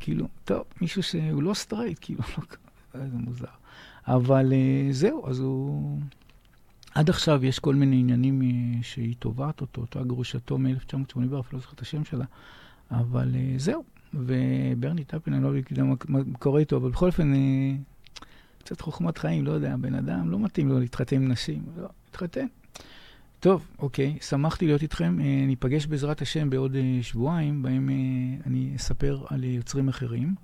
כאילו, 0.00 0.28
טוב, 0.44 0.64
מישהו 0.80 1.02
שהוא 1.02 1.42
לא 1.42 1.54
סטרייט, 1.54 1.98
כאילו, 2.00 2.20
לא... 2.38 3.00
זה 3.08 3.16
מוזר. 3.16 3.46
אבל 4.08 4.52
uh, 4.52 4.92
זהו, 4.92 5.28
אז 5.28 5.38
הוא... 5.38 5.98
עד 6.94 7.10
עכשיו 7.10 7.44
יש 7.44 7.58
כל 7.58 7.74
מיני 7.74 7.96
עניינים 7.96 8.40
uh, 8.40 8.84
שהיא 8.84 9.14
תובעת 9.18 9.60
אותו, 9.60 9.80
אותה 9.80 10.02
גרושתו 10.02 10.58
מ-1984, 10.58 11.20
לא 11.52 11.58
זוכר 11.58 11.72
את 11.74 11.80
השם 11.80 12.04
שלה, 12.04 12.24
אבל 12.90 13.34
uh, 13.34 13.58
זהו. 13.60 13.84
וברני 14.14 15.04
טפין, 15.04 15.34
אני 15.34 15.42
לא 15.42 15.48
יודע 15.48 15.82
מה 16.08 16.18
קורה 16.38 16.60
איתו, 16.60 16.76
אבל 16.76 16.90
בכל 16.90 17.06
אופן, 17.06 17.32
uh, 17.34 18.22
קצת 18.58 18.80
חוכמת 18.80 19.18
חיים, 19.18 19.44
לא 19.44 19.52
יודע, 19.52 19.76
בן 19.76 19.94
אדם, 19.94 20.30
לא 20.30 20.38
מתאים 20.38 20.68
לו 20.68 20.80
להתחתן 20.80 21.16
עם 21.16 21.28
נשים, 21.28 21.62
לא, 21.76 21.88
להתחתן. 22.06 22.46
טוב, 23.40 23.66
אוקיי, 23.78 24.18
שמחתי 24.20 24.66
להיות 24.66 24.82
איתכם. 24.82 25.18
ניפגש 25.46 25.86
בעזרת 25.86 26.22
השם 26.22 26.50
בעוד 26.50 26.76
שבועיים, 27.02 27.62
בהם 27.62 27.90
אני 28.46 28.72
אספר 28.76 29.24
על 29.28 29.44
יוצרים 29.44 29.88
אחרים. 29.88 30.34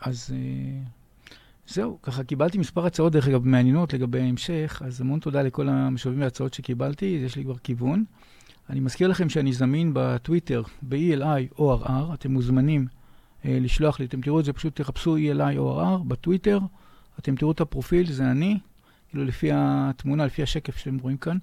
אז... 0.00 0.34
זהו, 1.68 1.98
ככה 2.02 2.24
קיבלתי 2.24 2.58
מספר 2.58 2.86
הצעות, 2.86 3.12
דרך 3.12 3.28
אגב, 3.28 3.46
מעניינות 3.46 3.92
לגבי 3.92 4.20
ההמשך, 4.20 4.82
אז 4.84 5.00
המון 5.00 5.20
תודה 5.20 5.42
לכל 5.42 5.68
המשאבים 5.68 6.20
וההצעות 6.20 6.54
שקיבלתי, 6.54 7.20
יש 7.24 7.36
לי 7.36 7.44
כבר 7.44 7.56
כיוון. 7.58 8.04
אני 8.70 8.80
מזכיר 8.80 9.08
לכם 9.08 9.28
שאני 9.28 9.52
זמין 9.52 9.90
בטוויטר, 9.94 10.62
ב-ELI 10.82 11.58
ORR, 11.58 12.14
אתם 12.14 12.32
מוזמנים 12.32 12.86
אה, 13.44 13.58
לשלוח 13.60 14.00
לי, 14.00 14.06
אתם 14.06 14.20
תראו 14.20 14.40
את 14.40 14.44
זה, 14.44 14.52
פשוט 14.52 14.80
תחפשו 14.80 15.16
ELI 15.16 15.56
ORR 15.58 16.04
בטוויטר, 16.08 16.58
אתם 17.18 17.36
תראו 17.36 17.52
את 17.52 17.60
הפרופיל, 17.60 18.12
זה 18.12 18.30
אני, 18.30 18.58
כאילו 19.10 19.24
לפי 19.24 19.48
התמונה, 19.52 20.26
לפי 20.26 20.42
השקף 20.42 20.76
שאתם 20.76 20.98
רואים 20.98 21.16
כאן. 21.16 21.36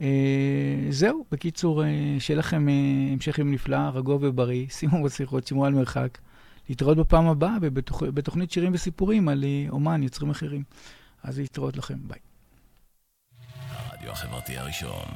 אה, 0.00 0.86
זהו, 0.90 1.24
בקיצור, 1.32 1.84
אה, 1.84 2.16
שיהיה 2.18 2.38
לכם 2.38 2.68
אה, 2.68 2.74
המשך 3.12 3.38
יום 3.38 3.50
נפלא, 3.50 3.78
רגוע 3.94 4.18
ובריא, 4.20 4.66
שימו 4.78 5.02
מסכות, 5.02 5.46
שמרו 5.46 5.64
על 5.64 5.74
מרחק. 5.74 6.18
להתראות 6.68 6.98
בפעם 6.98 7.26
הבאה 7.26 7.58
בתוכ... 7.60 8.02
בתוכנית 8.02 8.50
שירים 8.50 8.74
וסיפורים 8.74 9.28
על 9.28 9.44
אומן, 9.68 10.02
יוצרים 10.02 10.30
אחרים. 10.30 10.62
אז 11.22 11.38
להתראות 11.38 11.76
לכם, 11.76 12.08
ביי. 12.08 12.18
הרדיו 13.70 14.12
החברתי 14.12 14.58
הראשון. 14.58 15.06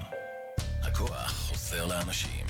הכוח 0.83 1.33
חוזר 1.33 1.87
לאנשים. 1.87 2.46